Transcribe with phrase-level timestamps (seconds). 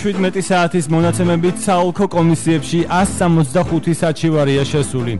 [0.00, 5.18] 17 საათის მონაცემებით საოლქო კომისიებში 165 საჩივარია შესული.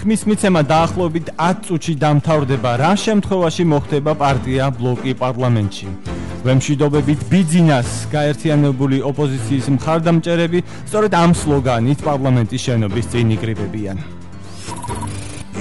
[0.00, 2.70] ხმის მიცემა დაახლოებით 10 წუთში დამთავრდება.
[2.80, 5.88] რა შემთხვევაში მოხდება პარტია ბლოკი პარლამენტში?
[6.40, 14.23] ვემშვიდობებით ბიძინას გაერთიანებული ოპოზიციის მხარდამჭერები სწორედ ამ სლოგანით პარლამენტის შენობის წინ იკრიბებიან.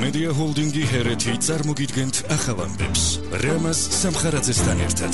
[0.03, 3.03] მედია ჰოლდინგი ჰერეთი წარმოგიდგენთ ახალამბებს.
[3.39, 5.13] რამას სამხარაძესთან ერთად.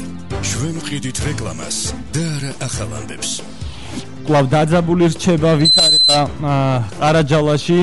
[0.50, 1.78] ჩვენ ვყიდით რეკლამას
[2.10, 3.30] და არა ახალამბებს.
[4.26, 6.20] კლავ დაძაბული რჩება ვითარება
[7.02, 7.80] ყარაჯალაში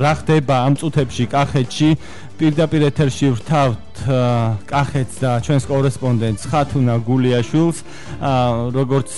[0.00, 1.90] რა ხდება ამ წუთებში კახეთში
[2.40, 3.87] პირდაპირ ეთერში ვთავთ
[4.70, 7.78] კახეთს და ჩვენს კორესპონდენტს ხათუნა გულიაშვილს.
[8.78, 9.10] როგორც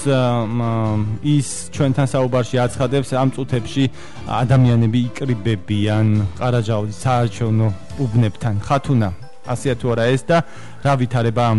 [1.25, 3.85] ის ჩვენთან საუბარში აცხადებს ამ წუთებში
[4.27, 6.07] ადამიანები იკრიბებიან.
[6.41, 7.69] ყარაჯალის საარჩევნო
[8.03, 8.55] უბნებთან.
[8.69, 9.09] ხათუნა
[9.51, 10.39] ასეა თუ არა ეს და
[10.85, 11.59] რა ვითარება ამ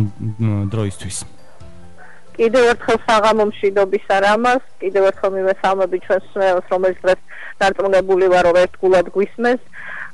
[0.71, 1.17] დროისთვის?
[2.31, 7.19] კიდევ ერთხელ საღამო მშვიდობის არამას, კიდევ ერთხელ მიმესალმები ჩვენს სმენელს, რომელიც დღეს
[7.59, 9.61] დარწმუნებული ვარ, რომ ერთგულად გვისმენს.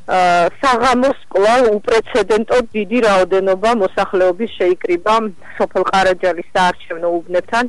[0.07, 5.15] საღამოს კვლავ უპრეცედენტო დიდი რაოდენობა მოსახლეობის შეიკრიბა
[5.57, 7.65] სოფელ ყარაჯალის საარჩევნო უბნებთან.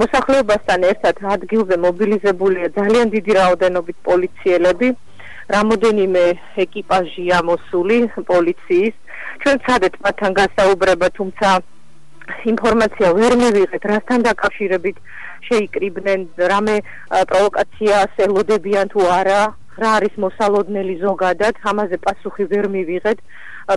[0.00, 4.88] მოსახლეობასთან ერთად ადგილზე მობილიზებულია ძალიან დიდი რაოდენობით პოლიციელები.
[5.56, 6.24] რამოდენიმე
[6.64, 7.96] ეკიპაჟია მოსული
[8.32, 8.94] პოლიციის.
[9.42, 11.48] ჩვენ ცადეთ მათთან გასაუბრება, თუმცა
[12.52, 14.96] ინფორმაცია ვერ მივიღეთ რასთან დაკავშირებით
[15.48, 16.20] შეიკრიბნენ
[16.52, 16.76] რამე
[17.30, 19.40] პროვოკაციას ელოდებიან თუ არა
[19.80, 23.18] რა არის მოსალოდნელი ზოგადად ამაზე პასუხი ვერ მივიღეთ.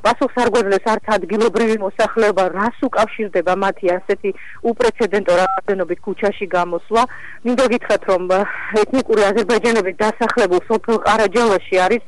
[0.05, 4.29] პასუხს არ გვეძლეს არც ადგილობრივი მოსახლეობა რას უკავშირდება მათი ასეთი
[4.71, 7.03] უპრეცედენტო რაოდენობით ქუჩაში გამოსვლა.
[7.45, 8.23] მინდა გითხრათ რომ
[8.83, 12.03] ეთნიკური აზერბაიჯანების დასახლებულ სოფელ ყარაჯალაში არის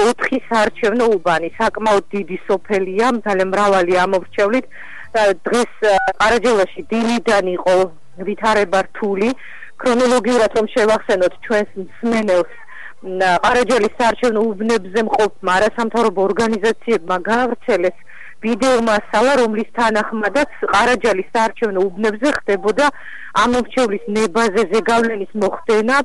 [0.00, 1.48] 4 საარჩევნო უბანი.
[1.60, 4.66] საკმაოდ დიდი სოფელია ძალიან მრავალი ამორჩევლით.
[5.46, 5.72] დღეს
[6.20, 7.76] ყარაჯელაში დილიდან იყო
[8.28, 9.30] ვითარება რთული.
[9.80, 12.52] ქრონოლოგიურად რომ შევახსენოთ ჩვენს მსმენელს
[13.00, 17.96] ყარაჯელის საარჩევნო უბნებზე მყოფმა არასამთავრობო ორგანიზაციებმა გაავრცელეს
[18.44, 22.90] ვიდეო მასალა რომლის თანახმადაც ყარაჯელის საარჩევნო უბნებზე ხდებოდა
[23.44, 25.96] ამორჩევლის ნებაზე ზეგავლენის მოხდენა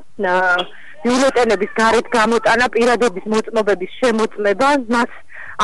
[1.04, 5.12] ბიულეტენების გარეთ გამოტანა პირადობის მოწმობების შემოწმება მას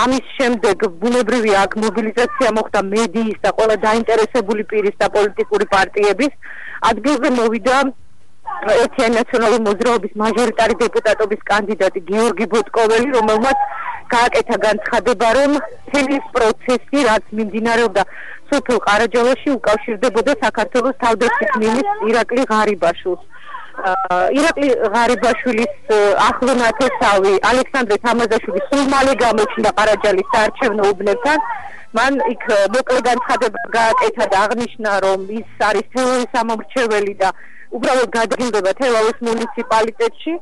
[0.04, 6.32] ამის შემდეგ ბუნებრივია აქ მობილიზაცია მოხდა მედიის და ყველა დაინტერესებული პირის და პოლიტიკური პარტიების.
[6.92, 7.76] ადგილზე მოვიდა
[8.82, 13.64] ერთიანი ნაციონალური მოძრაობის მაჟორიტარი დეპუტატობის კანდიდატი გიორგი ბოტკოველი რომელმაც
[14.14, 15.58] გააკეთა განცხადება რომ
[15.92, 18.02] თემის პროცესი რაც მიმდინარეობდა
[18.52, 23.22] სოფელ ყარაჯალაში უკავშირდებოდა საქართველოს თავდაცვის მინისტრ ირაკლი ღარიბაშვილს.
[24.38, 25.92] ირაკლი ღარიბაშვილის
[26.28, 31.46] ახლო ნათესავი ალექსანდრე თამაზაშვილი სულ მალე გამოჩნდა ყარაჯალის საარჩევნო უბნებთან.
[31.96, 37.32] მან იქ მოკლე განცხადება გააკეთა და აღნიშნა რომ ის არის თელავის ამომრჩეველი და
[37.77, 40.34] უბრალოდ გადაგინდება თელავის მუნიციპალიტეტში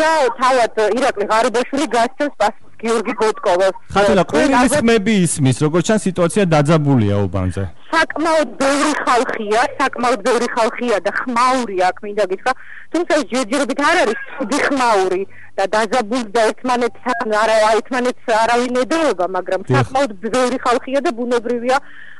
[0.00, 0.10] და
[0.40, 3.74] თავად ირაკლი ღარიბაშვილი გასცემს პასუხს გიორგი ბოტკოვას.
[3.94, 7.64] ხათუნა ყვირის ხმები ისმის, როგორც ჩან სიტუაცია დაძაბულია უბანზე.
[7.92, 12.52] საკმაოდ ბევრი ხალხია, საკმაოდ ბევრი ხალხია და ხმაური აქ მინდა გითხრა,
[12.92, 14.20] თუმცა ჯერჯერობით არ არის
[14.66, 15.22] ხმაური.
[15.52, 21.76] და დაზაბულ და ერთმანეთთან არა ერთმანეთს არავინ ედეობა, მაგრამ საკმაოდ ბევრი ხალხია და ბუნებრივია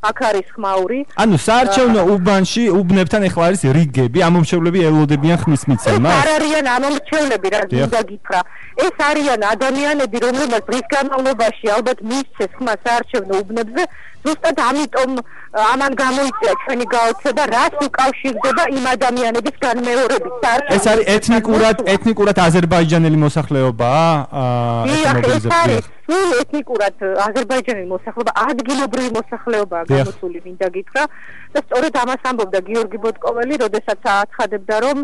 [0.08, 0.98] აქ არის ხმაური.
[1.24, 6.12] ანუ საარჩევნო უბანში უბნებთან ეხლა არის რიგები, ამომრჩევლები ელოდებიან ხმის მიცემას.
[6.20, 8.40] არ არიან ამომრჩევლები, რა გინდა გითხრა.
[8.84, 13.82] ეს არიან ადამიანები, რომლებსაც დღის განმავლობაში ალბათ მისცეს ხმა საარჩევნო უბნებზე,
[14.24, 15.10] ზუსტად ამიტომ
[15.52, 20.46] ამან გამოიწია ჩვენი გაოცება, რაც უკავშირდება იმ ადამიანების განმეორებით
[20.76, 24.06] ეს არის ეთნიკურად ეთნიკურად აზერბაიჯანელი მოსახლეობაა?
[24.42, 31.04] აა ეს არის სულ ეთნიკურად აზერბაიჯანელი მოსახლეობა, ადგილობრივი მოსახლეობაა გამოსული, მინდა გითხრა.
[31.52, 34.98] და სწორედ ამას ამბობდა გიორგი ბოტკოველი, როდესაც აცხადებდა, რომ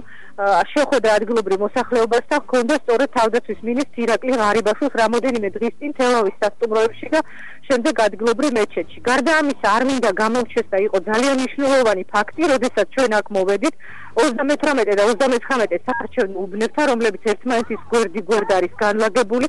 [0.73, 7.21] შეხვედრა ადგილობრივ მოსახლეობასთან ჰქონდა სწორედ თავდაცვის მინისტრ ირაკლი ღარიბაშვილს რამოდენიმე დღის წინ თელავის სასტუმროებში და
[7.69, 8.99] შემდეგ ადგილობრივ მეჩეთში.
[9.09, 13.75] გარდა ამისა, არ მინდა გამოვჩეს და იყო ძალიან მნიშვნელოვანი ფაქტი, როდესაც ჩვენ აქ მოვედით
[14.19, 19.47] 38 და 39 საარჩევნო უბნებთან, რომლებიც ერთმანეთის გვერდი გვერდ არის განლაგებული,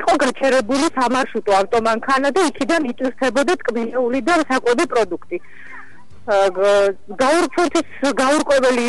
[0.00, 5.38] იყო გაჩერებული სამარშრუტო ავტომანქანა და იქიდან იწვევდებოდა ტკბილეული და საკვები პროდუქტი.
[7.22, 7.88] გაურკვევლის
[8.20, 8.86] გაურკვეველი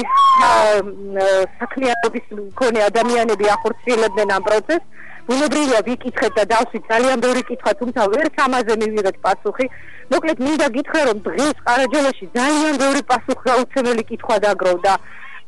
[1.59, 4.85] საქმიანობის მქონე ადამიანები ახორციელებდნენ ამ პროცესს.
[5.27, 9.65] ბუნებრივია ვიკითხეთ და დავსვით ძალიან ბევრი კითხვა, თუმცა ვერ სამაზე მივიღეთ პასუხი.
[10.13, 14.93] მოკლედ მინდა გითხრა, რომ დღეს ყარაჯელაში ძალიან ბევრი პასუხგაუცემელი კითხვა დაგროვდა.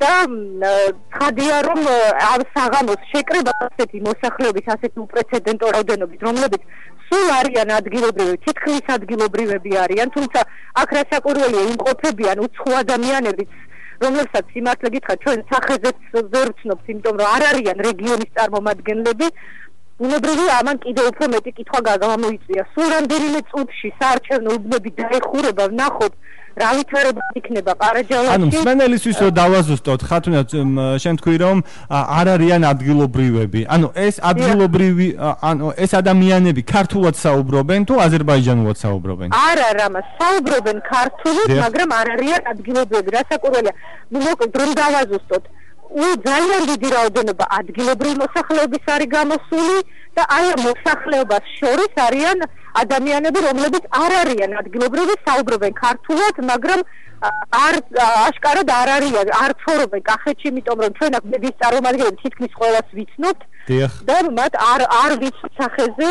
[0.01, 0.09] და
[1.18, 1.79] ხადია რომ
[2.31, 6.68] ამ საღამოს შეკრება ასეთი მოსახლეობის ასეთი უპრეცედენტო რაოდენობით რომლებიც
[7.09, 10.44] სულ არიან ადგილობრივი თითქმის ადგილობრივები არიან თუმცა
[10.81, 13.57] აქ რასაკვირველია იმყოფებიან უცხო ადამიანებიც
[14.06, 15.97] რომელსაც სიმართლე გითხრათ ჩვენ სახეზეც
[16.33, 19.27] ვერ ვცნობთ იმიტომ რომ არ არიან რეგიონის წარმომადგენლები
[19.97, 26.13] უნებრივია ამან კიდევ უფრო მეტი კითხვა გაგამოიწვია სულ რამდენიმე წუთში საარჩევნო უბნები დაეხურება ვნახოთ
[26.57, 30.39] რა ვითარება იქნება ყარაჯალაში ანუ მსმენელისთვის რომ დავაზუსტოთ ხათუნა
[31.03, 31.57] შენ თქვი რომ
[32.17, 33.61] არ არიან ადგილობრივები.
[33.75, 35.07] ანუ ეს ადგილობრივი
[35.49, 39.29] ანუ ეს ადამიანები ქართულად საუბრობენ თუ აზერბაიჯანულად საუბრობენ?
[39.38, 43.09] არა რა საუბრობენ ქართულად მაგრამ არ არიან ადგილობრივები.
[43.17, 43.73] რასაკვირველია
[44.11, 45.44] ნუ მოკლედ რომ დავაზუსტოთ
[45.88, 49.78] უ ძალიან დიდი რაოდენობა ადგილობრივი მოსახლეობის არის გამოსული
[50.19, 52.45] და აი ამ მოსახლეობას შორის არიან
[52.84, 56.81] ადამიანები რომლებიც არ არიან ადგილობრივი საუბრობენ ქართულად მაგრამ
[57.22, 57.75] არ
[58.28, 59.28] აშკარად არ არიან.
[59.44, 60.02] არ ცხოვრობენ.
[60.10, 63.42] კახეთში იმიტომ რომ ჩვენ აქ მედის წარმომადგენლები თითქმის ყველას ვიცნობთ
[64.10, 66.10] და მათ არ არ ვიცით სახეზე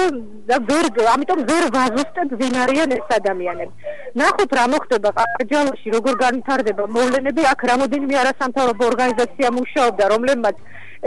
[0.51, 3.73] და ვერ ამიტომ ვერ ვაზუსტებ ვინ არიან ეს ადამიანები.
[4.21, 7.43] ნახოთ რა მოხდება ყარჯალში როგორ განვითარდება მოვლენები.
[7.53, 10.57] აქ რამოდენიმე არასამთავრობო ორგანიზაცია მუშაობდა რომლებმაც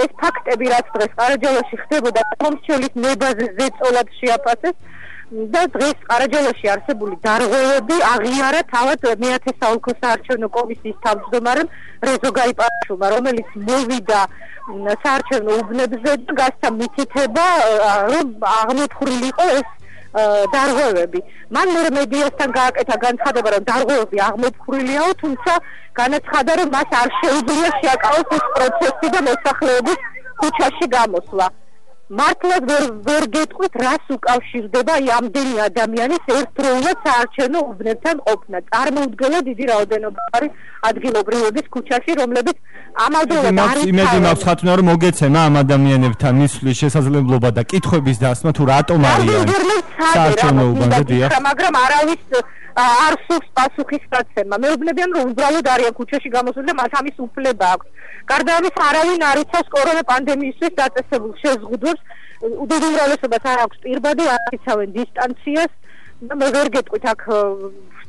[0.04, 4.76] ეს ფაქტები რაც დღეს ყარაჯალაში ხდებოდა მომრჩელის ნებაზე ზეწოლად შეაფასეს
[5.30, 11.70] და დღეს ყარაჯალაში არსებული დარღვევები აღიარა თავად მეათე საოლქო საარჩევნო კომისიის თავმჯდომარემ
[12.10, 14.22] რეზო გაიპაშუმა რომელიც მოვიდა
[15.04, 17.46] საარჩევნო უბნებზე და გასცა მითითება
[18.14, 19.70] რომ აღმოთხრილი იყო ეს
[20.54, 21.20] დარღვევები.
[21.54, 25.54] მან მე მედიასთან გააკეთა განცხადება, რომ დარღვევები აღმოფხრილიაო, თუმცა
[26.02, 30.00] განაცხადა, რომ მას არ შეუძლია შეაკავოს ეს პროცესი და მოსახლეობის
[30.40, 31.48] ქუჩაში გამოსვლა.
[32.10, 38.58] მართლაც ვერ ვერ გეტყვით რას უკავშირდება აი ამდენი ადამიანის ერთდროულად საარჩევნო უბნებთან ყოფნა.
[38.72, 40.52] წარმოუდგენლად დიდი რაოდენობა არის
[40.90, 42.58] ადგილობრივების ქუჩაში, რომლებიც
[43.06, 48.64] ამავდროულად არის იმედი მაქვს ხათუნა რომ მოგეცემა ამ ადამიანებთან მისვლის შესაძლებლობა და კითხვების დასმა თუ
[48.74, 49.46] რატომ არიან
[50.14, 51.30] საარჩევნო უბნზე დიახ.
[51.50, 52.22] მაგრამ არავის
[52.76, 54.56] არ სულს პასუხისგაცემა.
[54.64, 57.88] მეუბნებიან რომ უბრალოდ არიან ქუჩაში გამოსული და მათ ამის უფლება აქვს.
[58.30, 62.02] გარდა ამისა არავინ არ იცავს კორონა პანდემიისთვის დაწესებულ შეზღუდვებს.
[62.64, 65.72] უდიდრესობას არ აქვს პირბადი, არ იცავენ დისტანციას.
[66.40, 67.22] მე ვერ გეტყვით აქ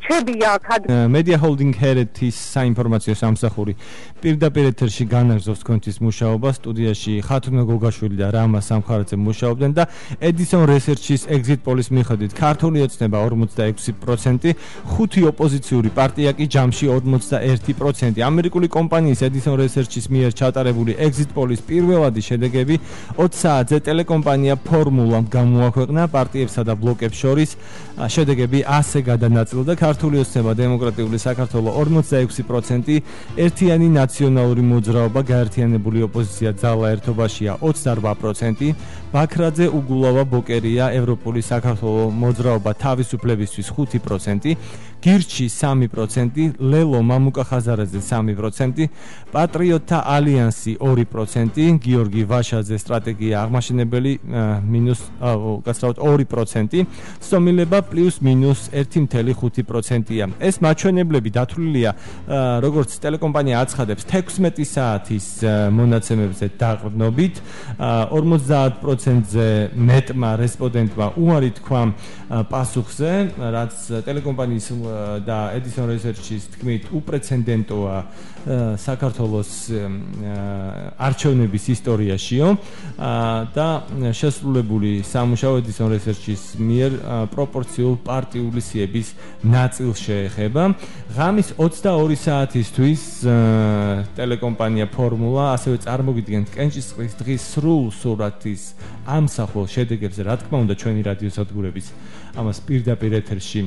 [0.00, 0.66] რჩებია აქ
[1.14, 3.72] media holding heritage საინფორმაციო სამსახური
[4.22, 9.84] პირდაპირ ეთერში განაგზობს თქვენთვის მუშაობა სტუდიაში ხათუნა გოგაშვილი და რამა სამხარაძე მუშაობდნენ და
[10.28, 14.54] edison research-ის exit polls მიხედვით ქართული ოცნება 46%
[14.92, 22.20] ხუთი ოპოზიციური პარტია კი ჯამში 51% ამერიკული კომპანიის edison research-ის მიერ ჩატარებული exit polls პირველადი
[22.28, 22.74] შედეგები
[23.20, 27.50] 20 საათზე ტელეკომპანია ფორმულა გამოაქვეყნა პარტიებსა და ბლოკებს შორის
[28.08, 29.72] შედეგები ასე გადანაწილდა.
[29.76, 33.02] ქართული ოცნება დემოკრატიული საქართველოს 46%
[33.36, 38.74] ერთიანი ნაციონალური მოძრაობა გაერთიანებული ოპოზიცია ძალა ერთობაშია 28%
[39.10, 44.54] ბაქრაძე უგულავა ბოკერია ევროპული საქართველოს მოძრაობა თავისუფლებისთვის 5%
[45.00, 48.88] გირჩი 3%, ლელო მამუკა ხაზარაძე 3%,
[49.32, 54.12] პატრიოტთა ალიანსი 2%, გიორგი ვაშაძე სტრატეგია აღმაშენებელი
[54.60, 55.00] მინუს
[55.64, 56.84] გასაუბროთ 2%,
[57.16, 60.24] სომილება პლუს მინუს 1.5%-ია.
[60.36, 61.90] ეს მაჩვენებლები დათვლილია
[62.60, 65.26] როგორც ტელეკომპანია აცხადებს 16 საათის
[65.72, 67.34] მონაცემებზე დაყრდნობით
[69.00, 71.80] 50%-ზე მეტმა რესპონდენტმა უარი თქვა
[72.50, 73.10] პასუხზე,
[73.56, 73.74] რაც
[74.04, 74.66] ტელეკომპანიის
[75.24, 77.96] და Edison Research-ის თქმით უპრეცედენტოა
[78.80, 79.52] საქართველოს
[81.00, 82.46] არჩევნების ისტორიაშიო
[83.56, 83.68] და
[84.20, 86.90] შესრულებული სამუშაო Edison Research-ის მიერ
[87.32, 89.08] პროპორციულ პარტიული სიების
[89.44, 90.62] ნაწილს შეეხება.
[91.16, 93.02] ღამის 22 საათისთვის
[94.16, 98.62] ტელეკომპანია ფორმულა ასევე წარმოგიდგენთ კენჭისყრის დღის სრულ სურათის
[99.10, 101.86] ამსახველ შედეგებზე, რა თქმა უნდა, ჩვენი რადიო სადგურების
[102.40, 103.62] ამას პირდაპირ ეთერში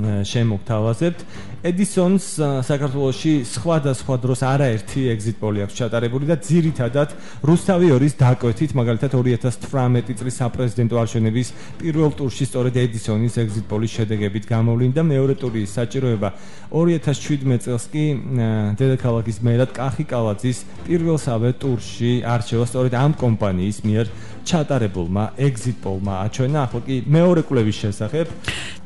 [0.00, 1.20] შემოგთავაზებთ.
[1.68, 7.08] Edison-ს საქართველოში სხვადასხვა დროს არაერთი exit poll-ი აქვს ჩატარებული და ძირითადად
[7.42, 11.48] რუსთავი ორის დაკვეთით, მაგალითად 2018 წლის საპრეზიდენტო არჩევნების
[11.82, 16.28] პირველ ტურში სწორედ Edison-ის exit poll-ის შედეგებით გამოვლინდა მეორე ტურის საჭიროება
[16.70, 18.04] 2017 წელს კი
[18.78, 24.06] დედაქალაქის მერად კახი კალაძის პირველსავე ტურში არჩევა სწორედ ამ კომპანიის მიერ
[24.48, 28.26] ჩატარებულმა exit poll-მა აჩვენა ახლა კი მეორე კვლევის შესახებ.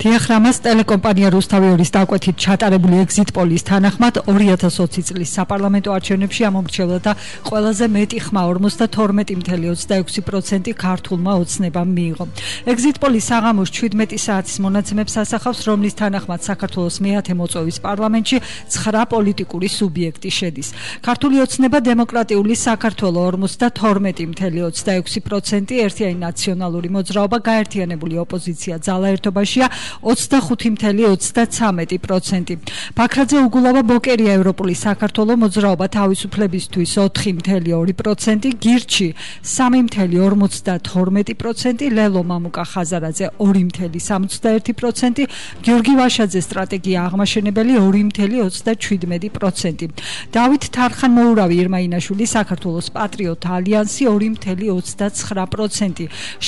[0.02, 7.12] თიახრამას ტელეკომპანია რუსთავი ორის დაკვეთით ჩატარებული exit poll-ის თანახმად 2020 წლის საპარლამენტო არჩევნებში ამომრჩევლთა
[7.48, 12.24] ყველაზე მეტი ხმა 52.26% ქართულმა ოცნებამ მიიღო.
[12.72, 18.36] exit poll-ის საღამოს 17 საათის მონაცემებს ასახავს, რომლის თანახმად საქართველოს მეათე მოწვევის პარლამენტში
[18.74, 20.68] 9 პოლიტიკური სუბიექტი შედის.
[21.06, 29.66] ქართული ოცნება დემოკრატიული საქართველოს 52.26% 20% ერთიანი ნაციონალური მოძრაობა გაერთიანებული ოპოზიცია ძალა ერთობაშია
[30.00, 32.56] 25% 3.33%.
[32.96, 39.08] ბაქრაძე უგულავა ბოკერია ევროპული საქართველოს მოძრაობა თავისუფლებისთვის 4.2%, გირჩი
[39.42, 45.26] 3.52%, ლელო მამუკა ხაზარაძე 2.61%,
[45.64, 49.88] გიორგი ვაშაძე სტრატეგია აღმაშენებელი 2.37%.
[50.32, 55.31] დავით თარხანმოურავი ერმაინაშვილი საქართველოს პატრიოტ ალიანსი 2.29%.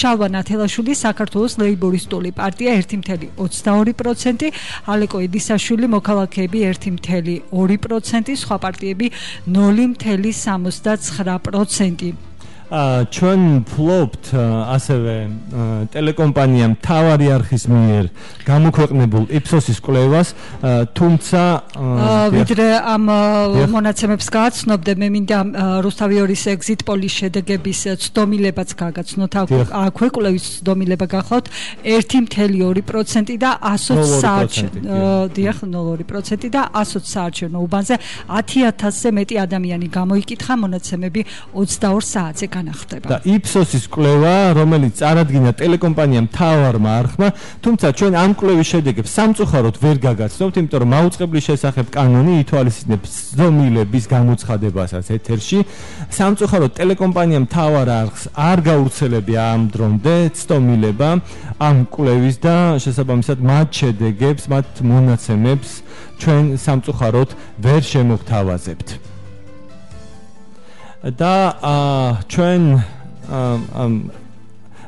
[0.00, 4.52] შალვა ნათელაშვილი საქართველოს ლეიბორისტული პარტია 1.22%,
[4.92, 9.06] ალეკო ედისაშვილი მოქალაქეები 1.2%, სხვა პარტიები
[9.48, 12.33] 0.69%.
[12.74, 13.40] ჩვენ
[13.70, 15.14] ფლოპთ ასევე
[15.94, 18.04] ტელეკომპანია მთავარი არხის მიერ
[18.48, 20.34] გამოქვეყნებულ Ipsos-ის კვლევას,
[20.98, 21.42] თუმცა
[22.34, 23.04] ვიდრე ამ
[23.74, 25.38] მონაცემებს გააცნობდე, მე მინდა
[25.86, 29.32] რუსთავიორის exit poll-ის შედეგების ცდომილებაც გაგაცნოთ.
[29.70, 31.46] აქვე კვლევის ცდომილება გახლავთ
[31.84, 37.94] 1.2% და 120 საარჩევნო, დიახ, 0.2% და 120 საარჩევნო უბანზე
[38.26, 41.20] 10000-ზე მეტი ადამიანი გამოიკითხა მონაცემები
[41.54, 42.46] 22 საათზე.
[42.64, 43.09] განახდება.
[43.09, 47.28] და Ipsos-ის კვლევა, რომელიც წარადგინა ტელეკომპანიამ თავარმა არხმა,
[47.61, 54.04] თუმცა ჩვენ ამ კვლევის შედეგებს სამწუხაროდ ვერ გაგაცნობთ, იმიტომ რომ მაუწყებლის შესახებ კანონი ითვალისწინებს ზომილების
[54.14, 55.59] გამოცხადებასაც ეთერში.
[56.09, 61.11] სამწუხაროდ ტელეკომპანიამ თავარ არხს არ გაურცელებია ამ დრომდე ცდომილება
[61.61, 65.71] ამ კვლევის და შესაბამისად მათ შედეგებს, მათ მონაცემებს
[66.18, 67.30] ჩვენ სამწუხაროდ
[67.64, 69.13] ვერ შემოგთავაზებთ.
[71.12, 71.34] და
[72.28, 72.62] ჩვენ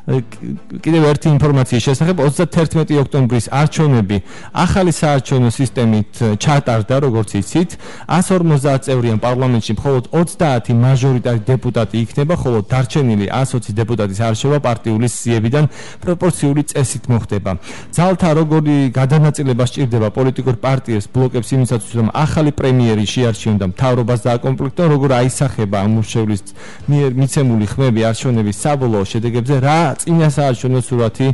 [0.06, 4.16] კიდევ ერთი ინფორმაციის შესახებ 31 ოქტომბრის არჩევნები.
[4.54, 7.70] ახალი საარჩევნო სისტემით ჩატარდა როგორც იცით.
[8.06, 15.64] 150 წევრიან პარლამენტში მხოლოდ 30 მაჟორიტარი დეპუტატი იქნება ხოლო დარჩენილი 120 დეპუტატის არჩევა პარტიული სიებიდან
[15.98, 17.50] პროპორციული წესით მოხდება.
[17.90, 24.86] ძალთა როგორი გადანაწილება სჭირდება პოლიტიკურ პარტიებს ბლოკებს იმისათვის რომ ახალი პრემიერი შეარჩიონ და მთავრობას დააკომპლექტონ
[24.94, 26.42] როგორ აისახება ამ მუშევლის
[26.86, 31.28] მიერ მიცემული ხმები არჩევნების საბოლოო შედეგებზე რა წინასაარჩევნო სურათი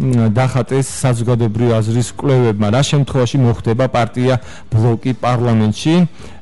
[0.00, 2.68] დახატეს საზოგადოებრივი აზრის კვლევებმა.
[2.72, 4.40] რა შემთხვევაში მოხდება პარტია
[4.72, 5.94] ბლოკი პარლამენტში?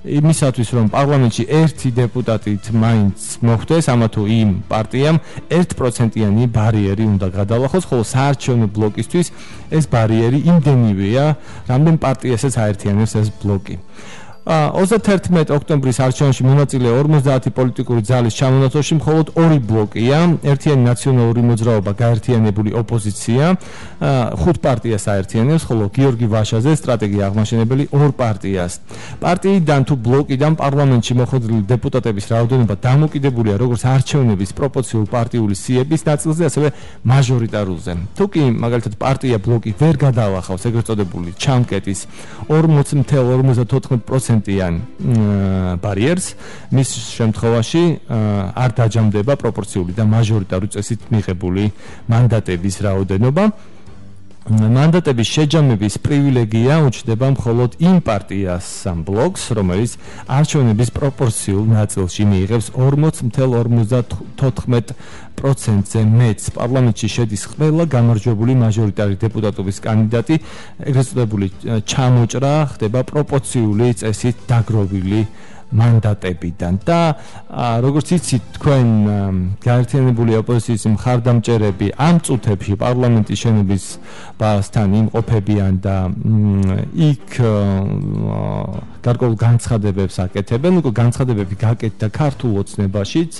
[0.06, 5.16] იმისათვის რომ პარლამენტში ერთი დეპუტატით მაინც მოხდეს ამა თუ იმ პარტიამ
[5.50, 9.26] 1%-იანი ბარიერი უნდა გადალახოს ხოლო საარჩევნო ბლოკისთვის
[9.74, 11.26] ეს ბარიერი იმდენივეა
[11.68, 13.76] რამდენ პარტიასაც აერთიანებს ეს ბლოკი
[14.48, 22.72] 31 ოქტომბრის არჩევნებში მონაწილე 50 პოლიტიკური ძალის ჩამონაცვლაში მხოლოდ ორი ბლოკია, ერთიანი ნაციონალური მოძრაობა, გაერთიანებული
[22.80, 23.44] ოპოზიცია,
[24.40, 28.72] ხუთ პარტიას აერთიანებს, ხოლო გიორგი ვაშაძე სტრატეგია აღმაშენებელი ორ პარტიას.
[29.20, 36.68] პარტიიდან თუ ბლოკიდან პარლამენტში მოხვედრილი დეპუტატების რაოდენობა დამოკიდებულია როგორც არჩევნების პროპორციულ პარტიული სიების ნაწილზე, ასევე
[37.04, 37.92] მაჟორიტარულზე.
[38.16, 42.00] თუ კი მაგალითად პარტია ბლოკი ვერ გადაახავს ეგრეთ წოდებული ჩამკეტის
[42.48, 44.74] 40.54% პროცენტიან
[45.82, 46.34] ბარიერს
[46.72, 47.82] მის შემთხვევაში
[48.54, 51.72] არ დაჯამდება პროპორციული და მაჟორიტარული წესით მიღებული
[52.08, 53.44] მანდატების რაოდენობა.
[54.48, 64.96] მანდატების შეჯამების პრივილეგია უჩნდება მხოლოდ იმ პარტიას სამ ბლოკს, რომელიც არჩევნების პროპორციულ ნაწილში მიიღებს 40.54
[65.38, 70.36] პროცენტზე მეც პარლამენტში შედის ყველა გამარჯვებული მაჟორიტარი დეპუტატობის კანდიდატი,
[70.90, 71.46] ეგრეთ წოდებული
[71.88, 75.22] ჩამოჭრა ხდება პროპორციული წესით დაგროვილი
[75.72, 77.00] მანდატებიდან და
[77.84, 78.88] როგორც იცით თქვენ
[79.64, 83.84] გაერთიანებული ოპოზიციის მხარდამჭერები ამ წუთებში პარლამენტის შენობის
[84.40, 85.96] ბასთან იმყოფებიან და
[87.08, 87.26] იქ
[89.08, 93.32] გარკვეულ განცხადებებს აკეთებენ, უკვე განცხადებები გაკეთდა ქართულ ოცნებაშიც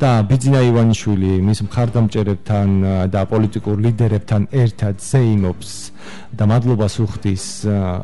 [0.00, 2.68] და ბიძინა ივანიშვილი მის მხარდამჭერებთან
[3.14, 5.93] და პოლიტიკურ ლიდერებთან ერთად ზეიმობს
[6.34, 7.44] და მადლობას უხდის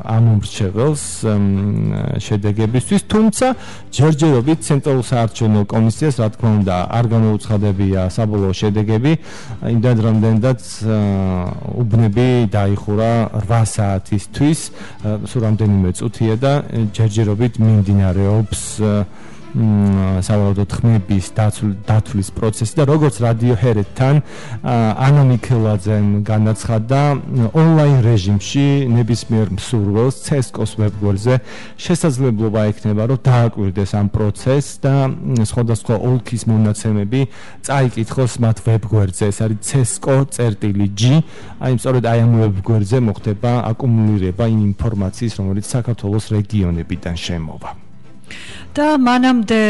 [0.07, 1.03] ამ მომრჩეველს
[2.25, 3.47] შედეგებისთვის, თუმცა
[3.91, 9.11] ჯერჯერობით ცენტრალურ საარჩევნო კომისიას, რა თქმა უნდა, არ გამოუცხადებია საბოლოო შედეგები,
[9.75, 10.61] იმდენ რამდენადაც
[11.81, 14.59] უბნები დაიხურა 8 საათისთვის,
[15.27, 16.53] სულ რამდენიმე წუთია და
[16.95, 18.61] ჯერჯერობით მიმდინარეობს
[19.51, 24.21] სავარაუდოდ ხმების დათვლის პროცესი და როგორც რადიო ჰერეთთან
[24.63, 26.99] ანა მიქელაძემ განაცხადა
[27.51, 28.65] ონლაინ რეჟიმში
[28.95, 31.35] ნებისმიერ მსურველს CS:GO-ს ვებგვერდზე
[31.75, 34.95] შესაძლებლობა ექნება რომ დააკვირდეს ამ პროცესს და
[35.51, 37.21] სხვადასხვა ოლქის მონაცემები
[37.67, 41.01] წაიკითხოს მათ ვებგვერდზე ეს არის CS:GO.G
[41.59, 47.91] აი სწორედ აი ამ ვებგვერდზე მოხდება აკუმულირება იმ ინფორმაციის რომელიც საქართველოს რეგიონებიდან შემოვა
[48.71, 49.63] და მანამდე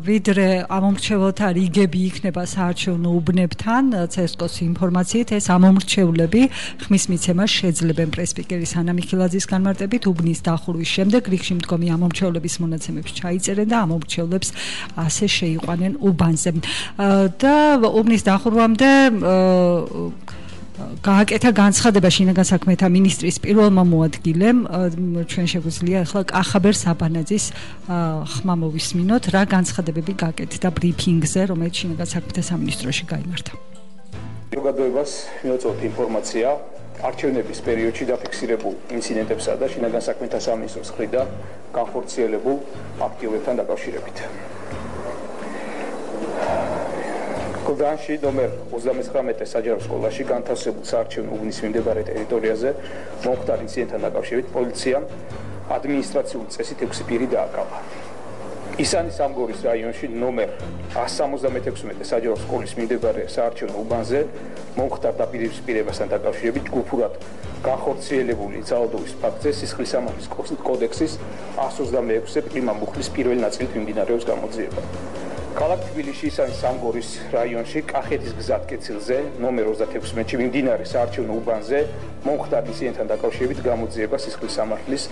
[0.00, 6.42] ვიდრე ამომრჩეველთა რიგები იქნება საარჩევნო უბნებთან ცესკოს ინფორმაციით ეს ამომრჩევლები
[6.84, 10.02] ხმის მიცემას შეძლებენ პრესპიკერის ანა მიხილაძის განმარტებით.
[10.08, 14.48] უბნის დახურვის შემდეგ რიგში მდგომი ამომრჩევლების მონაცემებს ჩაიწერენ და ამომრჩევლებს
[15.04, 16.50] ასე შეიყვანენ უბანზე.
[17.44, 17.54] და
[18.00, 18.90] უბნის დახურვამდე
[21.04, 24.58] გააკეთა განცხადება შინაგან საქმეთა ministris პირველმა მოადგილემ
[25.30, 27.44] ჩვენ შეგვიძლია ახლა კახაბერ საბანაძის
[28.32, 33.54] ხმა მოვისმინოთ რა განცხადებები გააკეთა ბრიფინგზე რომელიც შინაგან საქმეთა სამინისტროში გამართა
[34.50, 35.12] საზოგადოებას
[35.44, 36.48] მიუწოთ ინფორმაცია
[37.08, 41.26] არჩევნების პერიოდში დაფიქსირებულ ინციდენტებსა და შინაგან საქმეთა სამინისტროს მხრიდან
[41.78, 42.58] განხორციელებულ
[43.08, 44.16] აქტივობებთან დაკავშირებით.
[47.78, 52.70] გრანში ნომერ 39 საჯარო სკოლაში განთავსებულ საარჩევნო უბნის მიმდებარე ტერიტორიაზე
[53.24, 55.04] მომხდარ ინციდენტთან დაკავშირებით პოლიციამ
[55.76, 57.78] ადმინისტრაციული წესით 6 პირი დააკავა.
[58.80, 60.50] ისანი სამგორის რაიონში ნომერ
[60.96, 64.20] 176 საჯარო სკოლის მიმდებარე საარჩევნო უბანზე
[64.78, 67.18] მომხდარ დაპირისპირებასთან დაკავშირებით ჯგუფურად
[67.68, 70.28] განხორციელებული ძალადობის ფაქტზე სისხლის სამართლის
[70.68, 71.18] კოდექსის
[71.60, 75.19] 126-ე პრიმა მუხლის პირველი ნაწილით მიმდინარეობს გამოძიება.
[75.60, 81.80] ქალაქ თბილისში ისანი სამგორის რაიონში კახეთის გზად კეთილზე ნომერ 36-ში მიმდინარე საარჩევნო უბანზე
[82.24, 85.04] მომხდარ ისინთან დაკავშირებით გამოძიება სისხლის სამართლის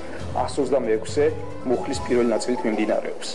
[0.47, 1.27] 126-ე
[1.69, 3.29] მუხლის პირველი ნაწილით მიმდინარეობს.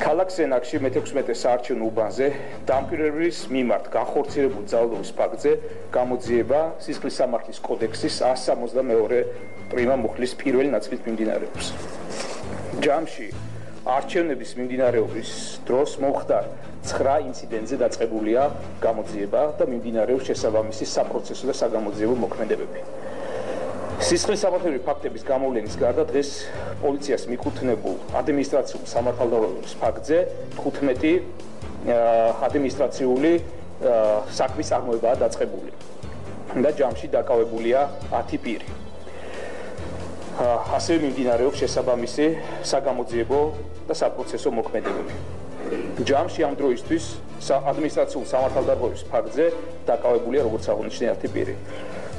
[0.00, 2.26] ქალაქ სენაკში მე-16 საარჩევნო უბანზე
[2.72, 5.52] დამკვირვებლის მიმართ განხორციელებულ ძალადობის ფაქტზე
[5.92, 9.20] გამოძიება სისხლის სამართლის კოდექსის 162-ე
[9.76, 11.64] პრიმა მუხლის პირველი ნაწილით მიმდინარეობს.
[12.80, 13.28] ჯამში
[13.84, 15.30] არჩევნების მიმდინარეობის
[15.68, 16.46] დროს მომხდარ
[16.88, 18.42] 9 ინციდენტზე დაწყებულია
[18.80, 22.80] გამოძიება და მიმდინარეობს შესაბამისი საპროცესო და საგამოძიებო მოქმედებები.
[24.08, 26.30] სისხლის სამართლებრივი ფაქტების გამოვლენის გარდა დღეს
[26.80, 30.18] პოლიციას მიკუთვნებულ ადმინისტრაციულ სამართალდამოუკიდებლობის ფაქტზე
[30.64, 31.12] 15
[32.48, 33.32] ადმინისტრაციული
[34.40, 35.70] საქმის წარმოებაა დაწყებული.
[36.64, 37.80] და ჯამში დაკავებულია
[38.14, 38.83] 10 პირი.
[40.34, 42.26] ასე მიმდინარეობს შესაბამისი
[42.66, 43.40] საგამოძიებო
[43.86, 45.14] და საპროცესო მოქმედებები.
[46.04, 47.04] ჯამში ამ დროისთვის
[47.54, 49.46] ადმინისტრაციულ სამართალდარღვევის ფაქტზე
[49.86, 51.54] დაკავებულია როგორც აღნიშნე 10 პირი.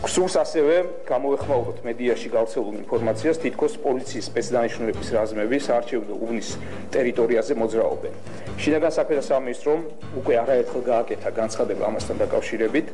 [0.05, 0.75] გსურს ასევე
[1.09, 6.49] გამოეხმაუროთ მედიაში გავრცელებული ინფორმაციას თითქოს პოლიციის სპეცდანიშნულების რაზმები საარჩევნო უბნის
[6.95, 8.13] ტერიტორიაზე მოძრაობენ.
[8.61, 9.79] შინაგან საქმეთა სამინისტრომ
[10.19, 12.87] უკვე არაერთხელ გააკეთა განცხადება ამასთან დაკავშირებით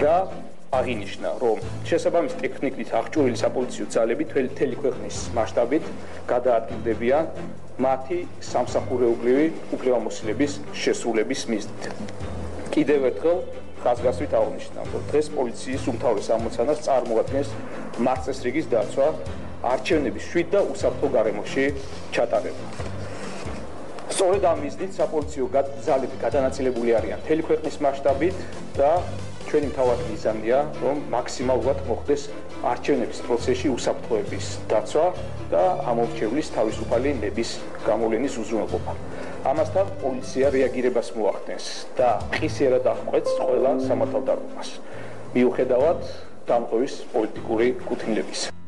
[0.00, 0.14] და
[0.78, 1.58] აღინიშნა, რომ
[1.88, 5.84] შესაბამის ტექნიკით აღჭურვილი საპოლიციო ძალები თელი ქვეყნის მასშტაბით
[6.32, 7.24] გადაადგილდებიან
[7.84, 8.18] მათი
[8.50, 11.82] სამსახურეობრივი უფლებამოსილების შესრულების მიზნით.
[12.74, 13.38] კიდევ ერთხელ
[13.84, 17.48] ხაზგასვით აღნიშნა, რომ დღეს პოლიციის უმთავრეს ამოცანას წარმოადგენს
[18.06, 19.08] მარცხეს რიგის დაცვა
[19.74, 21.64] არჩევნების შვიდ და უსაფრთხო გარემოში
[22.14, 22.64] ჩატარება.
[24.14, 25.44] სწორედ ამ მიზნით საპოლიციო
[25.84, 28.36] ძალები გადანაწილებული არიან თელი ქვეყნის მასშტაბით
[28.78, 28.90] და
[29.48, 32.22] ჩვენი თავად მიზანია, რომ მაქსიმალურად მოხდეს
[32.72, 35.06] არჩევნების პროცესში უსაფრთხოების დაცვა
[35.52, 37.50] და ამორჩევლის თავისუფალი ნების
[37.88, 38.92] გამოვლენის უზრუნველყოფა.
[39.44, 41.64] ამასთან პოლიცია რეაგირებას მოახდენს
[41.98, 44.68] და ხისიერად აღკვეთს ყველა სამართალდამოუკიდებლობას.
[45.34, 45.98] მიუხედავად
[46.48, 48.63] დამყოვის პოლიტიკური კუთვნილებისა.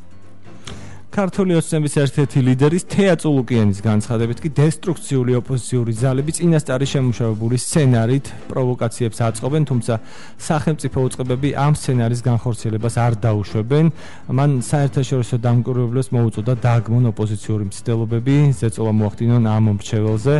[1.17, 9.23] ქართული ოცნების ერთ-ერთი ლიდერის თეა წულუკიანის განცხადებით კი დესტრუქციული ოპოზიციური ძალები წინასწარი შემუშავებული სცენარით პროვოკაციებს
[9.25, 9.93] აწყობენ, თუმცა
[10.37, 13.85] სახელმწიფო უწყებები ამ სცენარის განხორციელებას არ დაუშვებენ.
[14.29, 20.35] მან საერთაშორისო დამკვირვებლებს მოუწოდა დაგმონ ოპოზიციური მცდელობები, ზეწოლა მოახდინონ ამ მომრჩეველზე.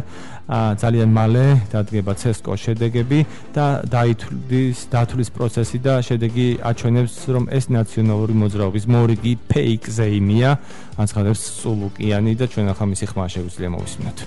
[0.47, 3.19] ძალიან მალე დადგება ცესკო შედეგები
[3.51, 10.51] და დაითვლის დათვლის პროცესი და შედეგი აჩვენებს, რომ ეს ნაციონალური მოძრაობის მორიგი ფეიქ ზეიმია.
[10.97, 14.17] ანცხადებს სულუკიანი და ჩვენ ახლა მისი ხმა შეგვიძლია მოვისმინოთ.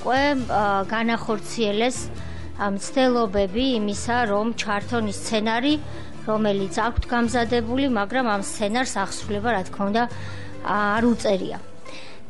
[0.00, 0.22] ყე
[0.90, 1.98] განახორციელეს
[2.60, 5.74] მცდელობები იმისა, რომ ჩართონ ის სცენარი,
[6.28, 10.04] რომელიც აქვთ გამზადებული, მაგრამ ამ სცენარს აღსრულება, რა თქმა უნდა,
[10.64, 11.58] არ უწერია.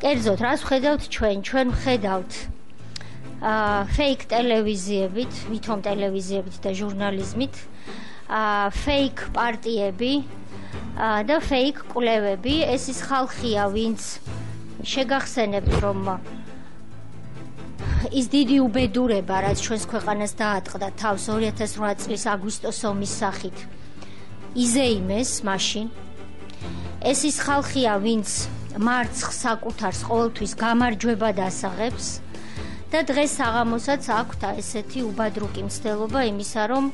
[0.00, 1.37] კერძოდ, რას ხედავთ ჩვენ?
[1.44, 2.33] ჩვენ ხედავთ
[3.40, 7.54] აა ფეიქ ტელევიზიებით, ვითომ ტელევიზიებით და ჟურნალიზმით,
[8.28, 10.12] აა ფეიქ პარტიები,
[11.00, 12.54] და ფეიქ კვლევები.
[12.74, 14.00] ეს ის ხალხია ვინც
[14.85, 16.00] შეგახსენებთ რომ
[18.11, 23.56] ის დიდი უბედურება რაც ჩვენს ქვეყანას დაატყდა თავს 2008 წლის აგვისტოს ომის სახით.
[24.56, 25.87] იზეიმეს მაშინ.
[27.00, 28.28] ეს ის ხალხია ვინც
[28.76, 32.06] მარცხ საკუთარს ყოველთვის გამარჯვება დასაღებს
[32.92, 36.85] და დღეს საღამოსაც აქვთ ესეთი უბადრუკი მცდელობა იმისა რომ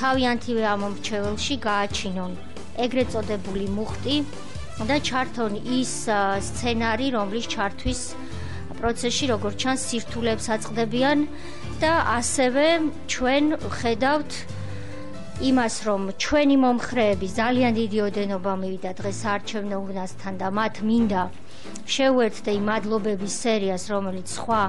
[0.00, 2.32] თავიანთივე ამომრჩეველში გააჩინონ
[2.84, 4.16] ეგრეთ წოდებული მუხტი
[4.88, 5.92] და ჩართონ ის
[6.48, 8.02] სცენარი, რომლის ჩართვის
[8.78, 11.18] პროცესში როგორც ჩანს სირთულებს აწყდებიან
[11.82, 12.66] და ასევე
[13.10, 13.44] ჩვენ
[13.78, 14.32] ხედავთ
[15.38, 21.22] იმას რომ ჩვენი მომხრეები ძალიან დიდი ოდენობა მივიდა დღეს არჩევნო ურნასთან და მათ მინდა
[21.94, 24.62] შეუერთდე მადლობების სერიას რომელიც სხვა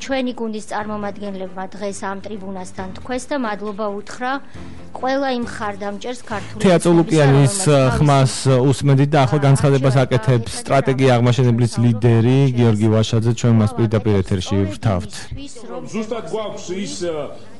[0.00, 4.32] ჩვენი გუნდის წარმომადგენლებმა დღეს ამ ტრიბუნასთან თქვეს და მადლობა უთხრა
[4.96, 7.56] ყველა იმ ხარდამჭერს ქართული თეატროლუკიანის
[7.96, 8.34] ხმას
[8.70, 15.10] უსმენდით და ახლა განცხადებას აკეთებს სტრატეგია აღმაშენებლის ლიდერი გიორგი ვაშაძე ჩვენ მას პირდაპირ ეთერში ვრთავთ
[15.92, 16.94] ზუსტად გვაქვს ის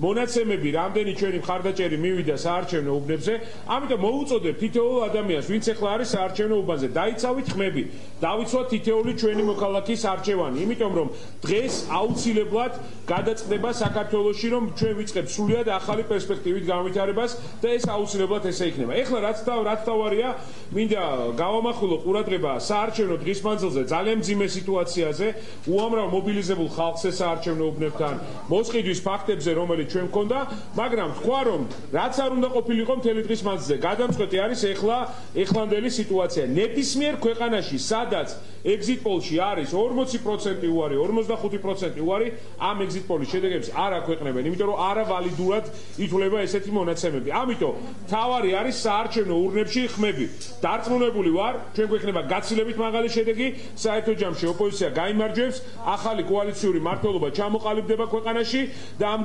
[0.03, 3.35] მონაცემები რამდენი ჩვენი ხარდაჭერი მივიდა საარჩევნო უბნებზე?
[3.75, 6.89] ამიტომ მოუწოდებ თითოეულ ადამიანს ვინც ახლა არის საარჩევნო უბანზე.
[6.99, 7.83] დაიცავით ხმები.
[8.23, 10.57] დავიცვათ თითოეული ჩვენი მოქალაქის არჩევანი.
[10.63, 11.09] იმიტომ რომ
[11.43, 12.73] დღეს აუცილებლად
[13.13, 17.31] გადაწყდება საქართველოსში რომ ჩვენ ვიწყებ სულიად ახალი პერსპექტივით განვითარებას
[17.63, 18.93] და ეს აუცილებლად ესე იქნება.
[19.03, 20.29] ეხლა რაც და რაც თავარია,
[20.75, 21.03] მინდა
[21.43, 25.27] გავამახვილო ყურადღება საარჩევნო დღის მანძილზე ძალიან მძიმე სიტუაციაზე,
[25.67, 28.15] უამრავ მობილიზებულ ხალხს ეს საარჩევნო უბნებთან,
[28.51, 30.39] მოსყიდვის ფაქტებზე, რომელიც ჩვენ მქონდა,
[30.81, 31.61] მაგრამ თქვა რომ
[31.93, 34.99] რაც არ უნდა ყოფილიყო მთელი დღის მანძილზე, გადამწყვეტი არის ეხლა
[35.43, 36.45] ეხლანდელი სიტუაცია.
[36.59, 38.29] ნებისმიერ ქვეყანაში, სადაც
[38.63, 42.29] exit poll-ში არის 40% უარი, 55% უარი,
[42.63, 45.65] ამ exit poll-ის შედეგებს არ აქვეყნებენ, იმიტომ რომ არა ვალიდურად
[45.99, 47.29] ითვლება ესეთი მონაცემები.
[47.43, 47.75] ამიტომ
[48.07, 50.27] თავარი არის საარჩევნო ურნებში ხმები.
[50.63, 53.47] დარწმუნებული ვარ, ჩვენ გვექნება გაცილებით მაღალი შედეგი,
[53.83, 58.63] საერთო ჯამში ოპოზიცია გამოიმარჯვებს, ახალი კოალიციური მართლობა ჩამოყალიბდება ქვეყანაში
[58.99, 59.21] და ამ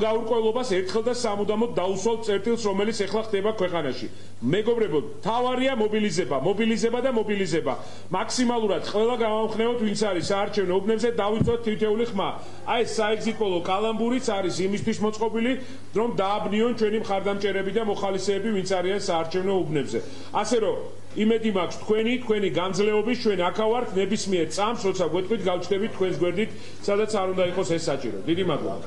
[0.58, 4.08] გაურკვევლობას ერთხელ და სამუდამოდ დაუსვავთ წერტილს, რომელიც ეხლა ხდება ქვეყანაში.
[4.42, 7.74] მეგობრებო, თავარია მობილიზება, მობილიზება და მობილიზება.
[8.18, 12.30] მაქსიმალურად ყველა გამოვხნევოთ, ვინც არის საარჩევნო უბნებზე, დავიცვათ თითეული ხმა.
[12.68, 15.52] აი ეს საეგზიტოლო კალამბურიც არის იმისთვის მოწყობილი,
[15.98, 20.00] რომ დააბნიონ ჩვენი მხარდამჭერები და მოხალისეები ვინც არიან საარჩევნო უბნებზე.
[20.34, 20.76] ასე რომ
[21.16, 26.50] იმედი მაქვს თქვენი, თქვენი განძლეობის, ჩვენ აქავართ ნებისმიერ წამს, როცა გვეთქვით გავჩდებით თქვენს გვერდით,
[26.88, 28.18] სადაც არ უნდა იყოს ეს საჭირო.
[28.28, 28.78] დიდი მადლობა.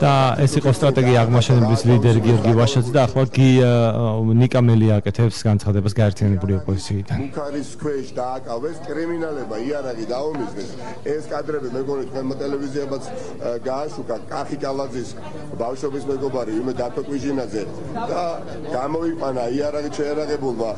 [0.00, 3.48] და ეს იყო სტრატეგია აღმაშენებლის ლიდერი გიორგი ვაშაძე და ახლა გი
[4.40, 7.16] ნიკა მელი აკეთებს განცხადებას გაერთიანებული ოპოზიციიდან.
[7.20, 10.70] მუქარის ქვეშ დააკავეს კრიმინალებმა იარაღი დაომიზნეს.
[11.04, 13.02] ეს კადრები მეგონი თქვენ ტელევიზიებაც
[13.68, 15.08] გააშუქა კახი კალაძის
[15.60, 17.62] ბავშვობის მეგობარი იმე დათო კვიჟინაძე
[18.10, 18.22] და
[18.76, 20.70] გამოიყანა იარაღი შეერაღებულმა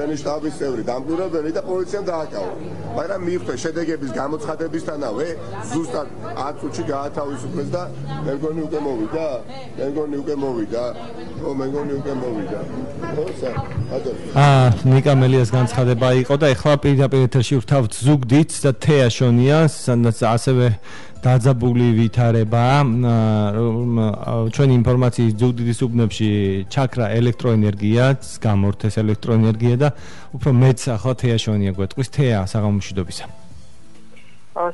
[0.00, 2.52] ჩვენი შტაბის წევრი დამკვირვებელი და პოლიციამ დააკავა.
[2.96, 5.26] მაგრამ მიხვდა შედეგების გამოცხადებისთანავე
[5.72, 6.08] ზუსტად
[6.40, 7.82] 10 წუთში გაათავისუფლეს და
[8.28, 9.26] მეგონი უკვე მოვიდა?
[9.80, 10.84] მეგონი უკვე მოვიდა?
[11.44, 12.60] ო მეგონი უკვე მოვიდა.
[13.24, 13.50] ოსა,
[13.96, 14.10] ატო.
[14.40, 20.66] აა, ნიკა მელიას განცხადება იყო და ეხლა პირდაპირ ეთერში ვთავთ ზუგდიც და თეაშონია, სადაც ასევე
[21.24, 22.62] დაძაბული ვითარება
[24.56, 26.30] ჩვენი ინფორმაციის ზუგდიდის უბნებში
[26.72, 29.88] ჩაქრა ელექტროენერგიაც გამორთეს ელექტროენერგია და
[30.36, 33.26] უფრო მეც ახლა თეაშონია გვეტყვის თეა საღამომშვიდობისა.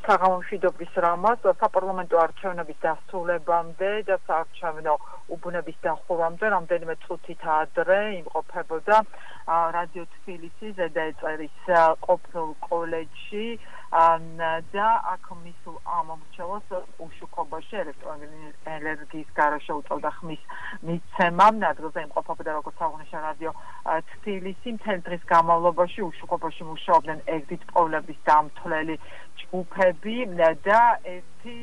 [0.07, 4.95] საღამომშვიდობის რამაც საპარლამენტო არჩევნების დასრულებამდე და საარჩევნო
[5.37, 8.97] უბნების დახურვამდე რამდენიმე წუთით ადრე იმყოფებოდა
[9.77, 11.59] რადიო თბილისი ზედაეწერის
[12.07, 13.47] ყოფილ კოლეჯში
[13.93, 16.67] და აქ მისულ ამომრჩევას
[17.07, 20.43] უშუქობაში ელექტროენერგიის გარშე უწევდა ხმის
[20.83, 21.47] მიცემა.
[21.71, 23.53] ადგილზე იმყოფებოდა როგორც აღნიშნა რადიო
[24.11, 24.69] თბილისი.
[24.77, 28.97] მთელ დღის განმავლობაში უშუქობაში მუშაობდნენ ეგდით პოვლების დამთვლელი
[29.41, 30.17] ჯგუფები
[30.67, 31.57] და ერთი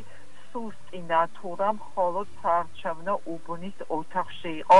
[0.53, 4.77] სუსტი ნატურა მხოლოდ საარჩევნო უბნის ოთახში იყო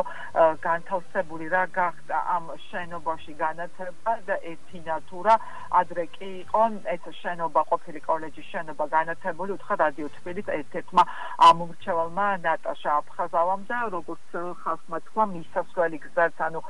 [0.66, 5.36] განთავსებული რა გახდა ამ შენობაში განათება და ერთი ნატურა
[5.82, 11.04] ადრე კი იყო ეს შენობა ყოფილი კოლეჯის შენობა განათებული უთხა რადიო თბილისის ერთ-ერთმა
[11.50, 16.62] ამურჩევალმა ნატაშა აფხაზავამ და როგორც ხალხმა თქვა მისასვლელი გზაც ანუ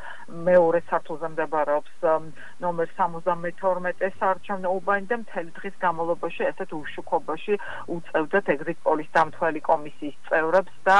[0.48, 2.08] მეორე სართულზე მდებარეობს
[2.64, 7.60] ნომერ 72 საარჩევნო უბანი და მთელი დღის განმავლობაში ესეთ უშუქობაში
[7.98, 10.98] უწევდათ ეგრეთ პოლის დამთვალი კომისიის წევრებს და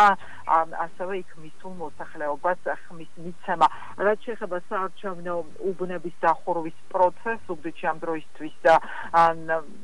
[0.86, 3.68] ასევე იქ მისულ მოსახლეობას ხმის მიცემა.
[4.02, 5.36] რაც შეეხება საარჩევნო
[5.70, 8.56] უბნების დახურვის პროცესს, უგდიჩი ამ დროისთვის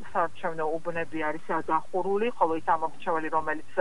[0.09, 3.71] საარჩევნო უბნები არის დახურული, ხოლო ის ამორჩეველი, რომელიც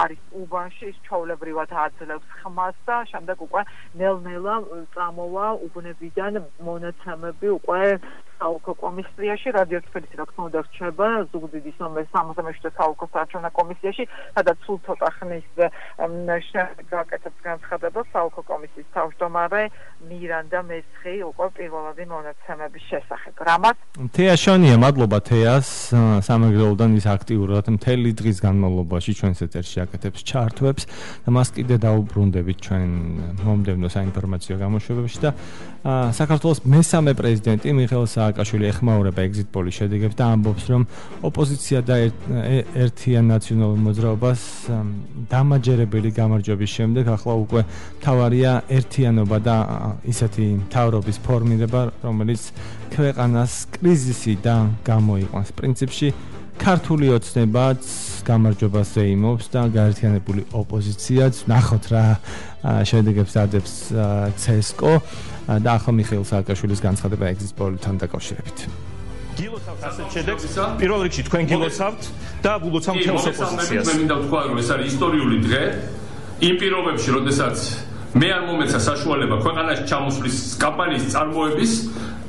[0.00, 3.62] არის უბანში, ის ჩაოლებრივად აძლევს ხმას და შემდეგ უკვე
[4.00, 4.54] ნელ-ნელა
[4.96, 6.32] წამოვა უბნებიდან
[6.64, 7.82] მონაცემები უკვე
[8.40, 14.04] საუკო კომისიაში რადიო თბილისი რა თქმა უნდა რჩება ზუგდიდის ნომერ 67 საუკო საარჩევნო კომისიაში
[14.36, 15.46] სადაც სულ ცოტა ხნის
[16.50, 19.62] შეგაკეთებს განცხადებას საუკო კომისიის თავმჯდომარე
[20.10, 23.34] მირანდა მესხი უკვე პირველადი მონაცემების შესახებ.
[23.48, 23.76] რამაც?
[24.16, 25.68] თეა შონია მადლობა თეას
[26.28, 30.82] სამეგრელოდან ის აქტიურად მთელი დღის განმავლობაში ჩვენს ეთერში აკეთებს ჩარტვებს
[31.24, 32.90] და მას კიდე დაუბრუნდებით ჩვენ
[33.46, 35.30] მომდევნო საინფორმაციო გამოშვებებში და
[35.86, 40.82] საქართველოს მესამე პრეზიდენტი მიხეილ სააკაშვილი ეხმაურება ეგზიტ პოლის შედეგებს და ამბობს, რომ
[41.28, 41.94] ოპოზიცია და
[42.82, 44.40] ერთიან ნაციონალურ მოძრაობას
[45.30, 47.62] დამაჯერებელი გამარჯვების შემდეგ ახლა უკვე
[48.02, 49.56] თავარია ერთიანობა და
[50.10, 52.42] ისეთი თავრობის ფორმირება, რომელიც
[52.96, 55.48] ქვეყანას კრიზისიდან გამოიყვანს.
[55.54, 56.08] პრინციპში
[56.58, 57.82] ქართული ოცნებაც
[58.26, 62.04] გამარჯვებას ეიმობს და გაერთიანებული ოპოზიციაც ნახოთ რა
[62.90, 63.74] შედეგებს აძლევს
[64.42, 64.92] ცესკო
[65.62, 68.58] და ახლა მიხეილ სააკაშვილის განცხადება ეგზიტპოლთან დაკავშირებით.
[69.36, 70.44] გილოცავთ ასეთ შედეგს
[70.80, 72.02] პირველ რიგში თქვენ გილოცავთ
[72.42, 73.84] და გულოცავთ თელს ოპოზიციას.
[73.86, 75.62] მე მინდა ვთქვა რომ ეს არის ისტორიული დღე
[76.48, 77.56] იმ პირობებში, როდესაც
[78.16, 81.72] მე არ მომეცა საშუალება ქვეყანაში ჩამოსვლის კამპანიის წარმოების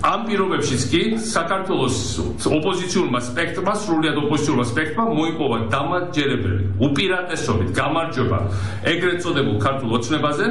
[0.06, 1.98] ამ პირობებშიც კი საქართველოს
[2.46, 8.40] ოპოზიციურმა სპექტრმა, სრულიად ოპოზიციურმა სპექტრმა მოიპოვა დამაჯერებელი უპირატესობით გამარჯობა
[8.94, 10.46] ეგრეთ წოდებულ ქართულ ოცნებაზე.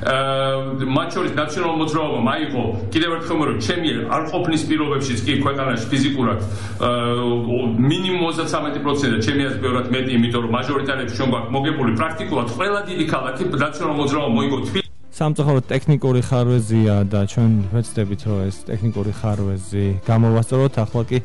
[0.00, 5.86] აა მათ შორის ნაციონალურ მოძრაობამ აიღო კიდევ ერთხელ რომ ჩემი არ ყოფნის პირობებშიც კი ქვეყანაში
[5.92, 11.92] ფიზიკურად აა მინიმუმ 33% და ჩემი აზრით ბევრად მეტი, იმიტომ რომ მაჟორიტარებში ჩვენ გვაქვს მოგებული
[12.00, 14.79] პრაქტიკულად ყველა დიდი ქალაქი ნაციონალურ მოძრაობამ მოიგო თბილისი
[15.20, 21.18] სამწუხაროდ ტექნიკური ხარვეზია და ჩვენ ვეცდებით რომ ეს ტექნიკური ხარვეზი გამოვასწოროთ ახლა კი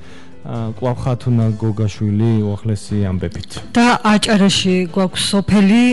[0.45, 3.51] კლავ ხათუნა გოგაშვილი უახლესი ამბებით.
[3.73, 5.83] და აჭარაში გვაქვს სოფელი,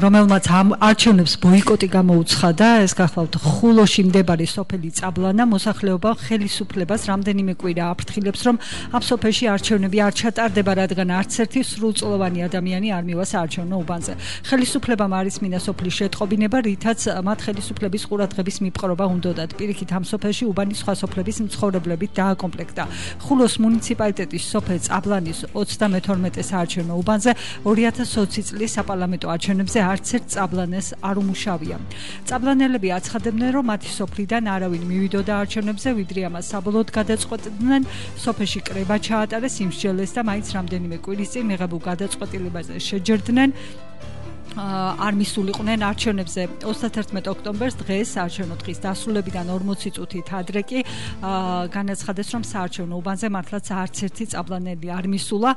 [0.00, 7.84] რომელმაც ამ არჩევნებს ბოიკოტი გამოუცხადა, ეს გახლავთ ხულოში მდებარე სოფელი წაბლანა, მოსახლეობა ხელისუფლებას რამდენიმე კვირა
[7.92, 8.56] აფრთხილებს, რომ
[8.96, 14.12] ამ სოფელში არჩევნები არ ჩატარდება, რადგან არც ერთი სრულწლოვანი ადამიანი არ მივა საარჩევნო უბანზე.
[14.48, 19.50] ხელისუფლებამ არის მინდა სოფლის შეტყობინება, რითაც მათ ხელისუფლების ყურადღების მიპყრობა უნდათ.
[19.58, 22.82] პირიქით ამ სოფელში უბანის სხვა სოფლების მცხოვრებლებით დააკომპლექტა.
[23.20, 27.32] ხულოს მუნი მუნიციპალიტეტის სოფელ წაბლანის 32 საარჩევნო უბანზე
[27.66, 31.76] 2020 წლის საპარლამენტო არჩევნებზე არც ერთ წაბლანეს არ უმუშავია.
[32.30, 37.82] წაბლანელები აცხადებდნენ, რომ მათი სოფლიდან არავინ მივიდოდა არჩევნებზე, ვიდრე ამას საბოლოოდ გადაწყვეტდნენ,
[38.22, 43.50] სოფელში კრება ჩაატარეს იმსჯელეს და მაინც რამდენიმე კვირის წინ მიღებულ გადაწყვეტილებაზე შეჯერდნენ.
[44.52, 46.42] არ მისულიყვნენ არჩევნებზე.
[46.60, 50.78] 31 ოქტომბერს დღეს არჩევნო დღის დასრულებიდან 40 წუთით ადრე კი
[51.72, 55.50] განაცხადეს რომ საარჩევნო უბანზე მართლაც არც ერთი წაბლანელი არ მისულა.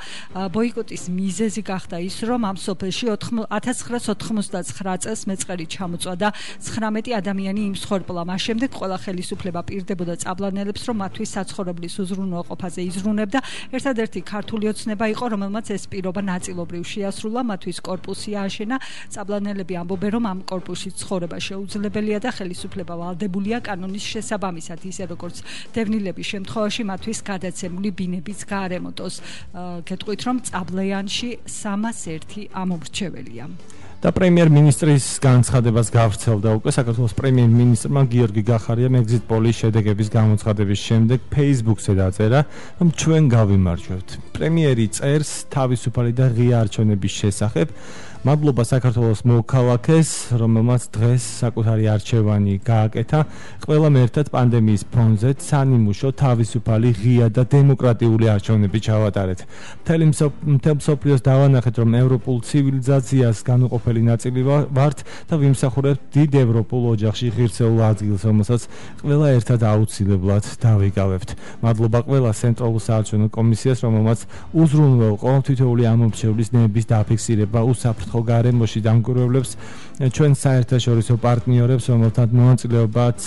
[0.55, 6.29] ბოიკოტის მიზეზი გახდა ის რომ ამ სოფელში 1999 წელს მეწყერი ჩამოწვა და
[6.63, 13.39] 19 ადამიანი იმსხვერპლა მას შემდეგ ყველა ხელისუფლება პირდებოდა წაბლანელებს რომ მათთვის საცხოვრებლის უზრუნველყოფაზე იზრუნებდა.
[13.75, 20.26] ერთადერთი ქართული ოცნება იყო რომელმაც ეს პირობა ნაწილობრივ შეასრულა მათთვის კორპუსი ააშენა წაბლანელები ამბობენ, რომ
[20.32, 25.36] ამ კორპუსში ცხოვრება შეუძლებელია და ხელისუფლება ვალდებულია კანონის შესაბამისად, ისე როგორც
[25.76, 29.15] დევნილების შემთხვევაში მათთვის გადაცემული ბინებიც გაარემონტოს.
[29.89, 33.45] გეტყვით, რომ წაბლიანში 301 ამომრჩეველია.
[34.06, 41.93] და პრემიერ-მინისტრის განცხადებას გავრცელდა უკვე საქართველოს პრემიერ-მინისტრმა გიორგი გახარიამ exit poll-ის შედეგების გამოცხადების შემდეგ Facebook-ზე
[42.02, 42.39] დაწერა,
[42.80, 44.10] რომ ჩვენ გავიმარჯვებთ.
[44.36, 47.67] პრემიერი წერს თავისუფალი და ღია არჩევნების შესახებ,
[48.25, 50.09] მადლობა საქართველოს მოქალაქეს,
[50.41, 53.19] რომელმაც დღეს საკუთარი არჩევანი გააკეთა.
[53.69, 59.39] ყველამ ერთად პანდემიის ფონზე სანიმუშო თავისუფალი ღია და დემოკრატიული არჩევნები ჩავატარეთ.
[59.85, 60.05] მთელი
[60.81, 64.41] მსოფლიოს დავანახეთ, რომ ევროპულ ცივილიზაციას განუყოფელი ნაწილი
[64.73, 64.97] ვართ
[65.29, 68.61] და ვიმსახურებთ დიდ ევროპულ ოჯახში ღირსეულ ადგილს, რომელსაც
[69.05, 71.29] ყველა ერთად აუცილებლად დავიკავებთ.
[71.61, 74.19] მადლობა ყველა ცენტრალურ საარჩევნო კომისიას, რომელმაც
[74.57, 79.51] უზრუნველყო თითოეული ამომრჩევლის ნების დაფიქსირება უსაფრთხო ხო გარემოში დამკვირვებლებს
[80.15, 83.19] ჩვენ საერთაშორისო პარტნიორებს რომელთაც მონაწილეობაც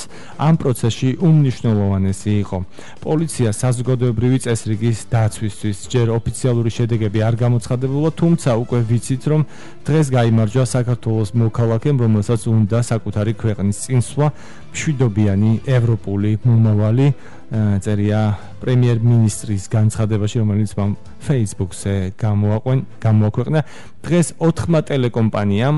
[0.48, 2.58] ამ პროცესში უმნიშვნელოვანესი იყო.
[3.04, 9.40] პოლიცია საზოგადოებრივი წესრიგის დაცვისთვის ჯერ ოფიციალური შედეგები არ გამოცხადებულა თუმცა უკვე ვიცით რომ
[9.88, 14.26] დღეს გამარჯვა საქართველოს მოქალაქემ რომელსაც უნდა საკუთარი ქვეყნის წინსვლა
[14.72, 17.06] მშვიდობიანი ევროპული მომავალი
[17.48, 20.90] წერია პრემიერ-მინისტრის განცხადებაში, რომელიც მან
[21.24, 23.60] Facebook-ზე გამოაყვენ, გამოაქვეყნა.
[24.04, 25.76] დღეს 4 ტელეკომპანიამ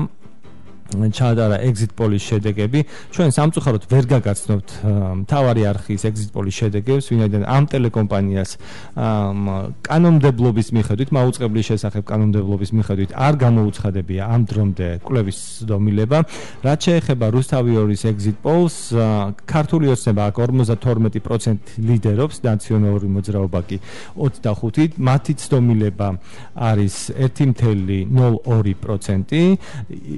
[0.91, 2.83] ჩაადარა exit poll-ის შედეგები.
[3.15, 4.69] ჩვენ სამწუხაროდ ვერ გაგაცნობთ
[5.31, 8.51] თავარი არქის exit poll-ის შედეგებს, ვინაიდან ამ ტელეკომპანიას
[9.87, 16.17] კანონმდებლობის მიხედვით, მაუწყებლის შესახებ კანონმდებლობის მიხედვით არ გამოუცხადებია ამ დრომდე კვლევის დომილება.
[16.65, 18.75] რაც შეეხება რუსთავიორის exit poll-ს,
[19.47, 23.77] ქართული ოცნება აქ 52% ლიდერობს, ნაციონალური მოძრაობა კი
[24.17, 26.07] 25, მათი ცდომილება
[26.55, 29.57] არის 1.02%.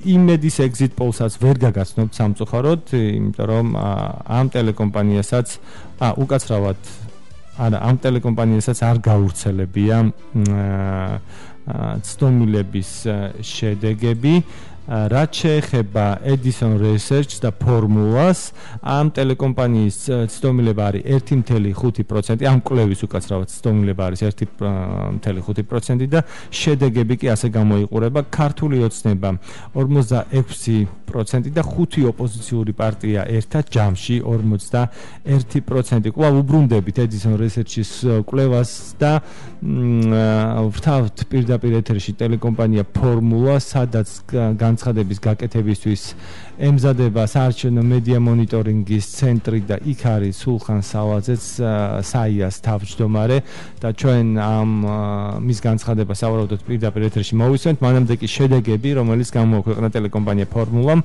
[0.04, 5.58] იმედის exit poll-საც ვერ გაგაცნობთ სამწუხაროდ, იმიტომ რომ ამ ტელეკომპანიასაც
[6.04, 6.92] ა უკაცრავად
[7.54, 9.98] არა ამ ტელეკომპანიასაც არ გაურცელებია
[12.04, 12.92] ცდომილების
[13.46, 14.34] შედეგები
[14.88, 18.52] რაც შეეხება Edison Research და ფორმულას,
[18.84, 27.48] ამ ტელეკომპანიის ცდომილება არის 1.5%, ამ კვლევის უკაცრავად ცდომილება არის 1.5% და შედეგები კი ასე
[27.56, 29.40] გამოიყურება: ქართული ოცნება
[29.72, 36.12] 46% და ხუთი ოპოზიციური პარტია ერთად ჯამში 51%.
[36.12, 39.22] კვლავ უბრუნდებით Edison Research-ის კვლევას და
[39.64, 44.10] ვთავთ პირდაპირ ეთერში ტელეკომპანია ფორმულა, სადაც
[44.74, 46.02] განცხადების გაკეთებისთვის
[46.66, 51.44] ემზადება საარჩევნო მედია მონიტორინგის ცენტრი და იქ არის სულხან სალაძეც
[52.10, 53.38] საიას თავმჯდომარე.
[53.82, 54.70] და ჩვენ ამ
[55.46, 57.78] მის განცხადებას ავარავდოთ პირდაპირ ეთერში მოვისვენთ.
[57.86, 61.02] მანამდე კი შედეგები რომელიც გამოაქვეყნა ტელეკომპანია ფორმულამ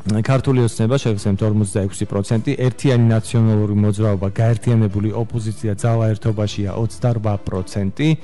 [0.00, 8.16] ქართული ოცნება შეგრძნებთ 46%, ერთიანი ნაციონალური მოძრაობა, გაერთიანებული ოპოზიცია ძალა ერთობაშია 28%,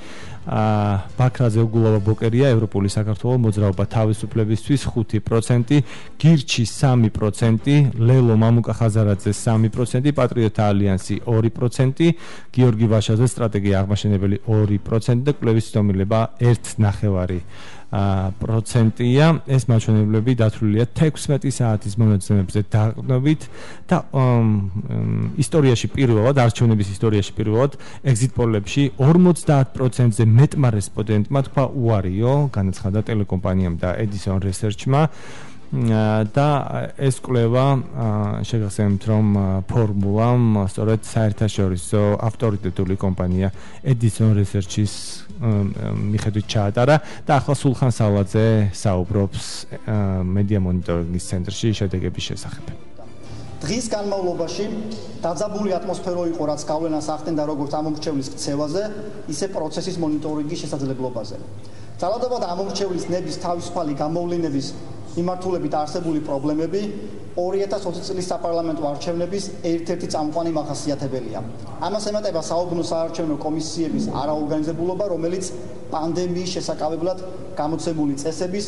[0.47, 5.83] აა ბაქრაძე უგულავა ბოკერია ევროპული საქართველოს მოძრაობა თავისუფლებისთვის 5%,
[6.17, 12.13] გირჩი 3%, ლელო მამუკა ხაზარაძე 3%, პატრიოტთა ალიანსი 2%,
[12.55, 17.43] გიორგი ვაშაძე სტრატეგია აღმაშენებელი 2% და კლევის ცდომილება 1.9%.
[17.91, 19.25] პროცენტია.
[19.47, 23.41] ეს მაჩვენებლები დათვლილია 16 საათის მონაცემებზე დაყნობით
[23.87, 23.97] და
[25.39, 33.95] ისტორიაში პირველად არჩევნების ისტორიაში პირველად exit poll-ებში 50%-ზე მეტმა რესპონდენტმა თქვა უარიო განაცხადა ტელეკომპანიამ და
[34.03, 35.07] Edison Research-მა.
[35.67, 36.47] და
[36.95, 37.65] ეს კვლევა
[38.47, 39.25] შეგახსენებთ რომ
[39.67, 43.51] ფორმულამ სწორედ საერთაშორისო ავტორიტეტული კომპანია
[43.83, 46.95] Edison Research-ის მიხედვით ჩაატარა
[47.27, 49.43] და ახლა სულხან სალაძე საუბრობს
[50.25, 52.65] მედია მონიტორინგის ცენტრში შედეგების შესახებ.
[53.57, 54.65] დღის განმავლობაში
[55.21, 58.83] დაძაბული ატმოსფერო იყო რაც გავლენას ახდენდა როგორც ამომრჩევლის ქცევაზე,
[59.33, 61.37] ისე პროცესის მონიტორინგის შესაძლებლობაზე.
[61.97, 64.67] ძალადობად ამომრჩევლის ნების თავისუფალი გამოვლენების
[65.17, 66.81] მიმართულებით არსებული პრობლემები
[67.37, 71.39] 2020 წლის საპარლამენტო არჩევნების ერთ-ერთი წამყვანი მახასიათებელია.
[71.87, 75.45] ამას ემატება საუბნო საარჩევნო კომისიების არაორგანიზებულობა, რომელიც
[75.93, 77.19] პანდემიის შესაკავებლად
[77.57, 78.65] გამოცემული წესების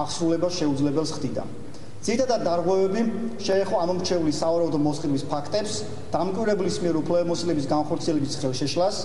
[0.00, 1.44] აღსრულებას შეუძლებელს ხდიდა.
[2.00, 3.00] ძირითადად დარღვევები
[3.44, 5.72] შეეხო ამომრჩევლის სავარაუდო მოსყიდვის ფაქტებს,
[6.14, 9.00] დამკვირვებლის მიერ უფლებამოსილების განხორციელების ხელშეშლას,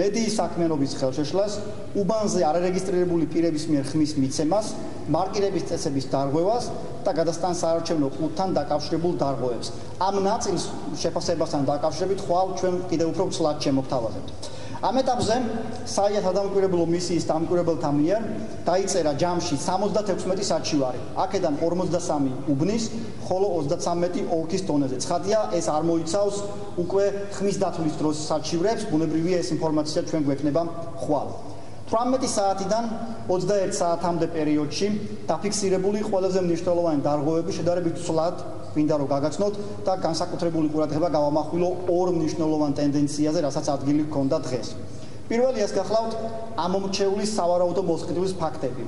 [0.00, 1.58] მედიის საქმიანობის ხელშეშლას,
[2.00, 4.66] უბანზე არარეგისტრირებული პირების მიერ ხმის მიცემას,
[5.12, 6.64] მარკირების წესების დარღვევას
[7.04, 9.68] და გადასტან საარჩევნო ყუთთან დაკავშირებულ დარღვევებს.
[10.00, 10.64] ამ ნაწილს
[11.04, 14.57] შეფასებასთან დაკავშირებით ხვალ ჩვენ კიდევ უფრო ცლად შემოგთავაზებთ.
[14.78, 15.36] ამ ეტაპზე
[15.90, 18.20] საიათ ადამიანურებო მისიის დამკვირვებელთა მიერ
[18.62, 21.00] დაიწერა ჯამში 76 საჩივარი.
[21.18, 22.84] აქედან 53 უბნის,
[23.26, 24.96] ხოლო 33 ოლქის დონეზე.
[25.02, 26.36] ცხადია, ეს არ მოიცავს
[26.78, 30.62] უკვე ხმის დათვლის დროს საჩივრებს, ბუნებრივია ეს ინფორმაცია ჩვენ გვექნება
[31.02, 31.28] ხვალ.
[31.90, 32.84] 18 საათიდან
[33.26, 34.86] 21 საათამდე პერიოდში
[35.26, 38.36] დაფიქსირებული ყველაზე მნიშვნელოვანი დარღვევები შედარებით ცვლად
[38.76, 39.54] მინდა რომ გაგაცნოთ
[39.86, 44.68] და განსაკუთრებული ყურადღება გავამახვილო ორ მნიშვნელოვან ტენდენციაზე, რასაც ადგილი ჰქონდა დღეს.
[45.28, 46.12] პირველი ეს გახლავთ
[46.56, 48.84] ამომრჩევლის სავარაუდო მოსყიდვის ფაქტები.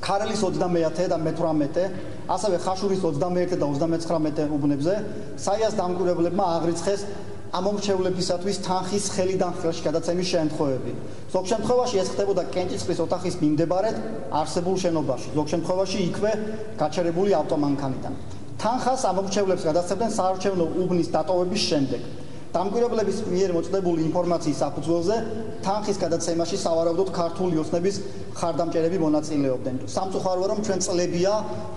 [0.00, 1.90] ქარელის 29 და მე18,
[2.28, 4.94] ასევე ხაშურის 21 და 39 უბნებზე
[5.36, 7.00] საიას დამკვირვებლებმა აღრიცხეს
[7.48, 10.92] ამომრჩევლებისათვის თანხის ხელიდან ხელში გადაცემის შემთხვევები.
[11.32, 13.96] ზოგ შემთხვევაში ეს ხდებოდა კენჭისყრის ოთახის მიმდებარედ
[14.40, 16.32] არსებულ შენობაში, ზოგ შემთხვევაში იქვე
[16.76, 18.14] გაჩერებული ავტომანქანიდან.
[18.58, 22.02] თანხას ამომრჩევლებს გადასცემდნენ საარჩევნო უბნის დატოვების შემდეგ.
[22.48, 25.16] დამკვირვებლების მიერ მოწოდებული ინფორმაციის საფუძველზე
[25.62, 27.96] თანხის გადაცემაში სავარაუდოდ ქართული ოცნების
[28.34, 29.76] ხარდამჭერები მონაწილეობდნენ.
[29.94, 31.32] სამწუხაროა რომ ჩვენ წლებია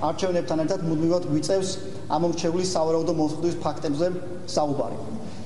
[0.10, 1.70] არჩევნებთან ერთად მუდმივად გვიწევს
[2.18, 4.08] ამომრჩევლის სავარაუდო მოსხდის ფაქტებზე
[4.56, 4.98] საუბარი.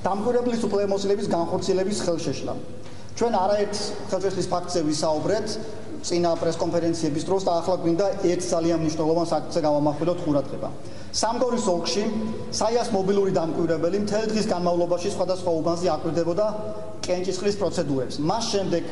[0.06, 2.54] დამკვირვებლის უფლებამოსილების განხორციელების ხელშეშლა.
[3.16, 3.76] ჩვენ არაერთ
[4.08, 5.46] ხელშეშლის ფაქტზე ვისაუბრეთ
[6.06, 10.68] წინა პრესკონფერენციების დროს და ახლა გვინდა ერთ ძალიან მნიშვნელოვან საკითხზე გავამახვილოთ ყურადღება.
[11.14, 12.04] სამგორის ოლქში
[12.56, 16.46] საიას მობილური დამკვირვებელი მთელი დღის განმავლობაში სხვადასხვა უბანზე აკვირდებოდა
[17.06, 18.18] კენჭისყრის პროცედურებს.
[18.18, 18.82] მას შემდეგ,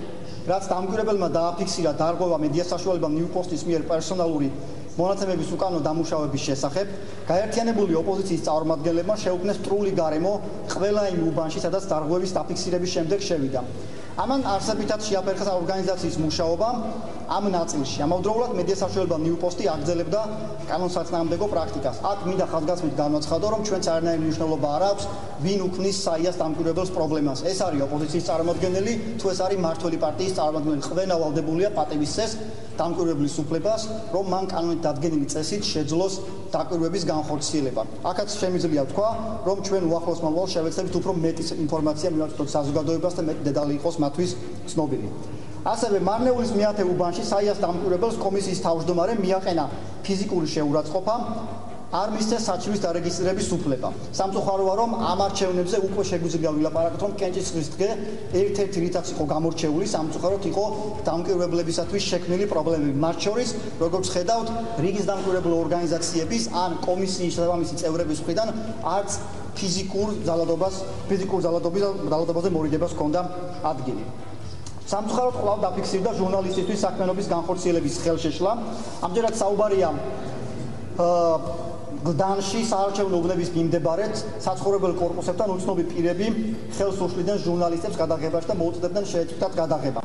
[0.44, 4.48] რაც დამკვირვებელმა დააფიქსირა დარღვევა მედია საშუალება ნიუპოსტის მიერ პერსონალური
[4.94, 6.86] მონაცემების უკანონო დამუშავების შესახებ,
[7.26, 10.32] გაერთიანებული ოპოზიციის წარმომადგენლებმა შეუქმნეს სტრული გარემო
[10.70, 13.60] ყველა იმ უბანში, სადაც დარღვევის დაფიქსირების შემდეგ შევიდა.
[14.14, 16.68] ამან არსებითად შეაფერხა ორგანიზაციის მუშაობა
[17.34, 17.98] ამ ნაწილში.
[18.06, 20.20] ამავდროულად მედია საშუალება ნიუპოსტი აგრძელებდა
[20.70, 21.96] კანონსაწინააღმდეგო პრაქტიკას.
[22.10, 25.04] აქ მინდა ხაზგასმით განვაცხადო, რომ ჩვენც არანაირი მნიშვნელობა არ აქვს
[25.44, 27.38] ვინ უქმნის საიას დამკვირვებელს პრობლემას.
[27.42, 30.82] ეს არის ოპოზიციის წარმომადგენელი, თუ ეს არის მართველი პარტიის წარმომადგენელი.
[30.94, 32.30] ყველა ვალდებულია პატივისცეს
[32.80, 33.82] დამკვირვებლის უფლებას,
[34.14, 36.14] რომ მან კანონით დადგენილი წესით შეძლოს
[36.54, 37.82] დაკვირვების განხორციელება.
[38.10, 39.08] აქაც შემიძლია ვთქვა,
[39.46, 44.30] რომ ჩვენ უახლოს მომავალ შევეცდებით უფრო მეტი ინფორმაცია მივაწოდოთ საზოგადოებას და მეტი დეტალი იყოს მათთვის
[44.70, 45.08] ცნობილი.
[45.64, 49.64] ასევე მარნეულის მეათე უბანში საიას დამკვირვებელს კომისიის თავმჯდომარე მიაყენა
[50.04, 51.14] ფიზიკური შეურაცხყოფა
[51.94, 53.88] არ მისცეს საჩივის დარეგისტრირების უფლება.
[54.18, 57.88] სამწუხაროა რომ ამ არჩევნებზე უკვე შეგვიძლია ვილაპარაკოთ რომ კენჭისყრის დღე
[58.34, 60.64] ერთ-ერთი რითაც იყო გამორჩეული სამწუხაროდ იყო
[61.06, 62.94] დამკვირვებლებისათვის შექმნილი პრობლემები.
[62.98, 64.48] მათ შორის, როგორც ხედავთ,
[64.82, 68.48] რიგის დამკვირვებლო ორგანიზაციების ან კომისიის შესაბამისი წევრების მხრიდან
[68.82, 69.10] არც
[69.54, 70.74] ფიზიკურ ძალადობას,
[71.08, 73.20] ფიზიკურ ძალადობის ძალადობაზე მორიდებას ჰქონდა
[73.70, 74.02] ადგილი.
[74.90, 78.52] სამწუხაროდ კვლავ დაფიქსირდა ჟურნალისტისთვის საქმიანობის განხორციელების ხელშეშლა.
[79.06, 79.88] ამჯერად საუბარია
[80.94, 81.73] აა
[82.04, 86.26] გლდანში საარჩევნო უბნების მიმდებარედ საცხოვრებელ корпуსებთან უცნობი პირები
[86.76, 90.02] ხელს უშლიდნენ ჟურნალისტებს გადაღებაში და მოუწოდებდნენ შეეწყვიტათ გადაღება.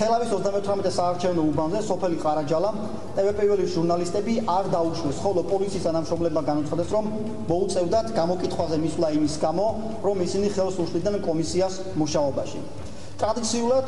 [0.00, 2.70] თელავის 38-მე საარჩევნო უბანზე სოფელი ყარაჯალა
[3.18, 7.04] ტვპ-ველი ჟურნალისტები არ დაუშვეს, ხოლო პოლიციის თანამშრომლებმა განუცხადეს, რომ
[7.52, 9.66] მოუწევდათ გამოკითხვაზე მისვლა იმის გამო,
[10.08, 12.60] რომ ისინი ხელს უშლიდნენ კომისიას მუშაობაში.
[13.20, 13.86] ტრადიციულად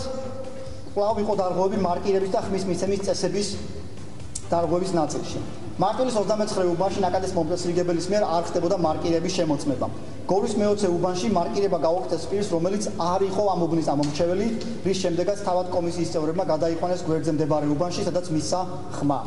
[0.92, 3.48] კვლავ იყო დარღვევები მარკირების და ხმის მიცემის წესების
[4.52, 5.63] დარღვევის ნაწილში.
[5.74, 9.86] მარტვილის 29 უბანში ნაკადის მომწესრიგებელის მიერ არ ხდებოდა მარკირების შემოწმება.
[10.30, 14.46] გორის მეოცე უბანში მარკირება გაუქმდეს პირს, რომელიც არ იყო ამ უბნის ამომრჩეველი,
[14.86, 18.60] რის შემდეგაც თავად კომისიის წევრებმა გადაიყვანეს გვერდზე მდებარე უბანში, სადაც მისცა
[18.98, 19.18] ხმა.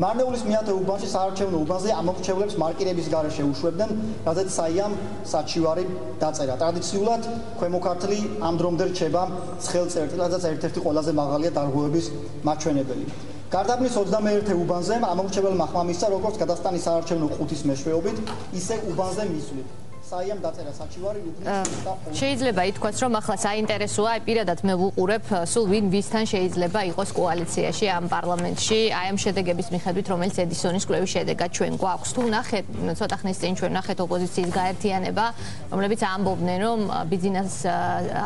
[0.00, 3.90] მარნეულის მეათე უბანში საარჩევნო უბანზე ამომრჩევლებს მარკირების გარეშე უშვებდნენ,
[4.30, 4.92] რადგან საიამ
[5.26, 5.84] საჩივარი
[6.22, 6.54] დაწერა.
[6.62, 7.22] ტრადიციულად
[7.58, 9.22] ქვემოქართლი ამ დრომდე რჩება
[9.58, 12.06] ცხელწერტი, რადგან ერთ-ერთი ყველაზე მაღალია დარღვევების
[12.46, 13.06] მაჩვენებელი.
[13.50, 18.20] გარდაბნის 21-ე უბანზე ამორჩებელ მახმამისცა როგორც გადასტანის საარჩევნო ყუთის მეშვეობით,
[18.54, 19.89] ისე უბანზე მისვლით.
[20.10, 26.24] საიამ დაწერა საჩივარი უბნის შეიძლება ითქვას რომ ახლა საინტერესოა პირადად მე ვუყურებ სულ ვინ ვისთან
[26.32, 28.78] შეიძლება იყოს კოალიციაში ამ პარლამენტში.
[29.00, 32.10] აი ამ შედეგების მიხედვით რომელიც ედისონის კვლევის შედეგად ჩვენ გვაქვს.
[32.16, 32.64] თუ ნახეთ
[32.98, 35.26] ცოტა ხნის წინ ჩვენ ნახეთ ოპოზიციის გაერთიანება
[35.70, 36.80] რომლებიც ამბობდნენ რომ
[37.12, 37.54] ბიზნეს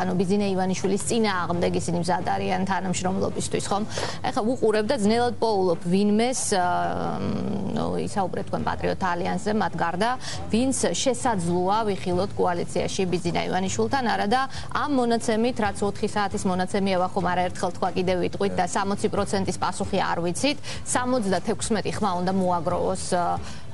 [0.01, 3.85] ანუ ბიზნე ივანიშვილის წინააღმდეგ ისინი მზად არიან თანამშრომლობისთვის ხომ?
[4.25, 6.41] ეხლა ვუყურებ და ძნელად პოულობ ვინმეს
[7.77, 10.11] ნუ ისაუბრეთ თქვენ პატრიოტ ალიანსზე მათ გარდა
[10.49, 14.41] ვინც შესაძლოა მოვა ვიხილოთ კოალიციაში ბიზინა ივანიშვილთან არა და
[14.79, 19.99] ამ მონაცემით რაც 4 საათის მონაცემია ვახომ არა ერთხელ თქვა კიდევ ვიტყვით და 60%-ის პასუხი
[19.99, 23.05] არ ვიცით 76 ხმა უნდა მოაგროვოს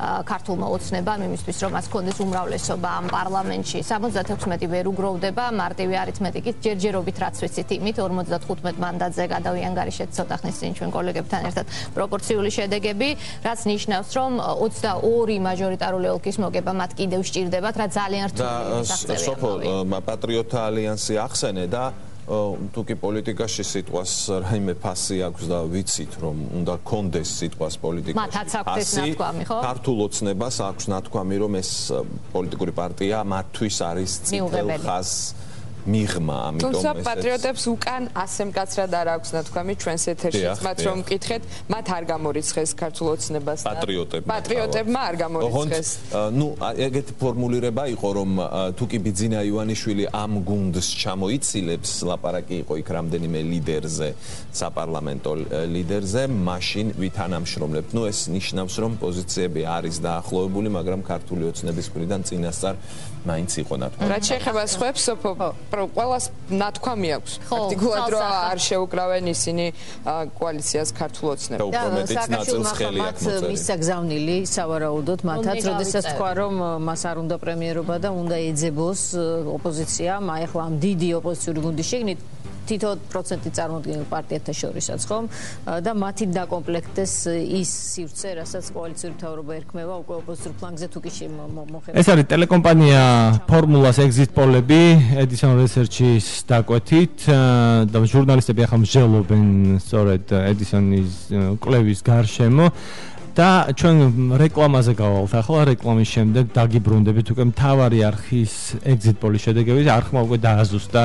[0.00, 3.78] ქართულმა ოცნებამ იმისთვის რომ მას კონდეს უმრავლესობა ამ პარლამენტში.
[3.84, 10.56] 76 ვერ უგროვდება მარტივი არითმეტიკით ჯერჯერობით რაც ვიცით იმით 55 მანდატზე გადავიან გარეშეთ ცოტა ხნის
[10.60, 11.66] წინ ჩვენ კოლეგებთან ერთად.
[11.92, 13.08] პროპორციული შედეგები
[13.44, 18.46] რაც ნიშნავს რომ 22 მაჟორიტარული ოლქის მოგება მათ კიდევ სჭირდებათ რა ძალიან რთული
[19.10, 19.50] და სოფო
[20.08, 21.84] პატრიოტთა ალიანსი ახსენე და
[22.30, 24.12] თუკი პოლიტიკაში სიტყვას
[24.44, 29.58] რაიმე ფასი აქვს და ვიცით რომ უნდა კონდეს სიტყვას პოლიტიკაში მათაც აქვს ნათქვამი ხო?
[29.66, 31.70] ქართულ ოცნებას აქვს ნათქვამი რომ ეს
[32.30, 35.10] პოლიტიკური პარტია მათთვის არის ციფრ ხას
[35.86, 41.42] მიღმა ამიტომ თუმცა პატრიოტებს უკან ასე მკაცრად არ აქვს ნათქვამი ჩვენს ეთერშიც მათ რომ მკითხეთ
[41.72, 45.88] მათ არ გამორიცხეს ქართულ ოცნებას პატრიოტებმა პატრიოტებმა არ გამორიცხეს.
[46.38, 46.46] ნუ
[46.86, 48.30] ეგეთი ფორმულირება იყო რომ
[48.78, 54.08] თუკი ბიძინა ივანიშვილი ამ გუნდს ჩამოიცილებს ლაპარაკი იყო იქ რამდენიმე ლიდერზე
[54.60, 55.32] საპარლამენტო
[55.74, 62.74] ლიდერზე მაშინ ვითანამშრომლებთ ნუ ეს ნიშნავს რომ პოზიციები არის დაახლოებული მაგრამ ქართული ოცნების მხრიდან წინასწარ
[63.28, 65.30] მაინც იყო ნათქვამი რაც შეეხება სხვებს სოფო
[65.70, 69.66] ყველას ნათქვამი აქვს პრაქტიკულად რომ არ შეუკრავენ ისინი
[70.40, 76.04] კოალიციას ქართულ ოცნებას და უფრო მეტიც ნაწილს ხელი აქვს მოწერილი მის საგზავნილი სავარაუდოდ მათაც როდესაც
[76.10, 76.54] თქვა რომ
[76.90, 79.02] მას არ უნდა პრემიერობა და უნდა ეძებოს
[79.56, 80.12] ოპოზიცია.
[80.20, 82.18] აი ახლა ამ დიდი ოპოზიციური გუნდის შეგნით
[82.70, 85.24] თითო პროცენტი წარმოადგენს პარტიათა შორისაც ხომ?
[85.86, 87.14] და მათი დაკომპლექტდეს
[87.60, 93.02] ის სივრცე რასაც კოალიციური მთავრობა ერქმევა უკვე ოპოზიციურ ფლანგზე თუ კი მოხერხება ეს არის ტელეკომპანია
[93.50, 94.82] ფორმულას exit poll-ები
[95.22, 97.16] edison research-ის დაკვეთით.
[97.90, 99.46] და ჟურნალისტები ახლა მსჯელობენ
[99.84, 101.12] სწორედ edison-ის
[101.62, 102.66] კვლევის გარშემო
[103.40, 108.54] და ჩვენ რეკლამაზე გავალთ ახლა რეკლამის შემდეგ დაგიბრუნდებით უკვე მთავარი არხის
[108.92, 111.02] exit poll-ის შედეგები არხმა უკვე დააზუსტა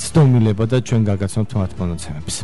[0.00, 2.36] ცდომილება და ჩვენ გაგაცნობთ მათ მონაცემებს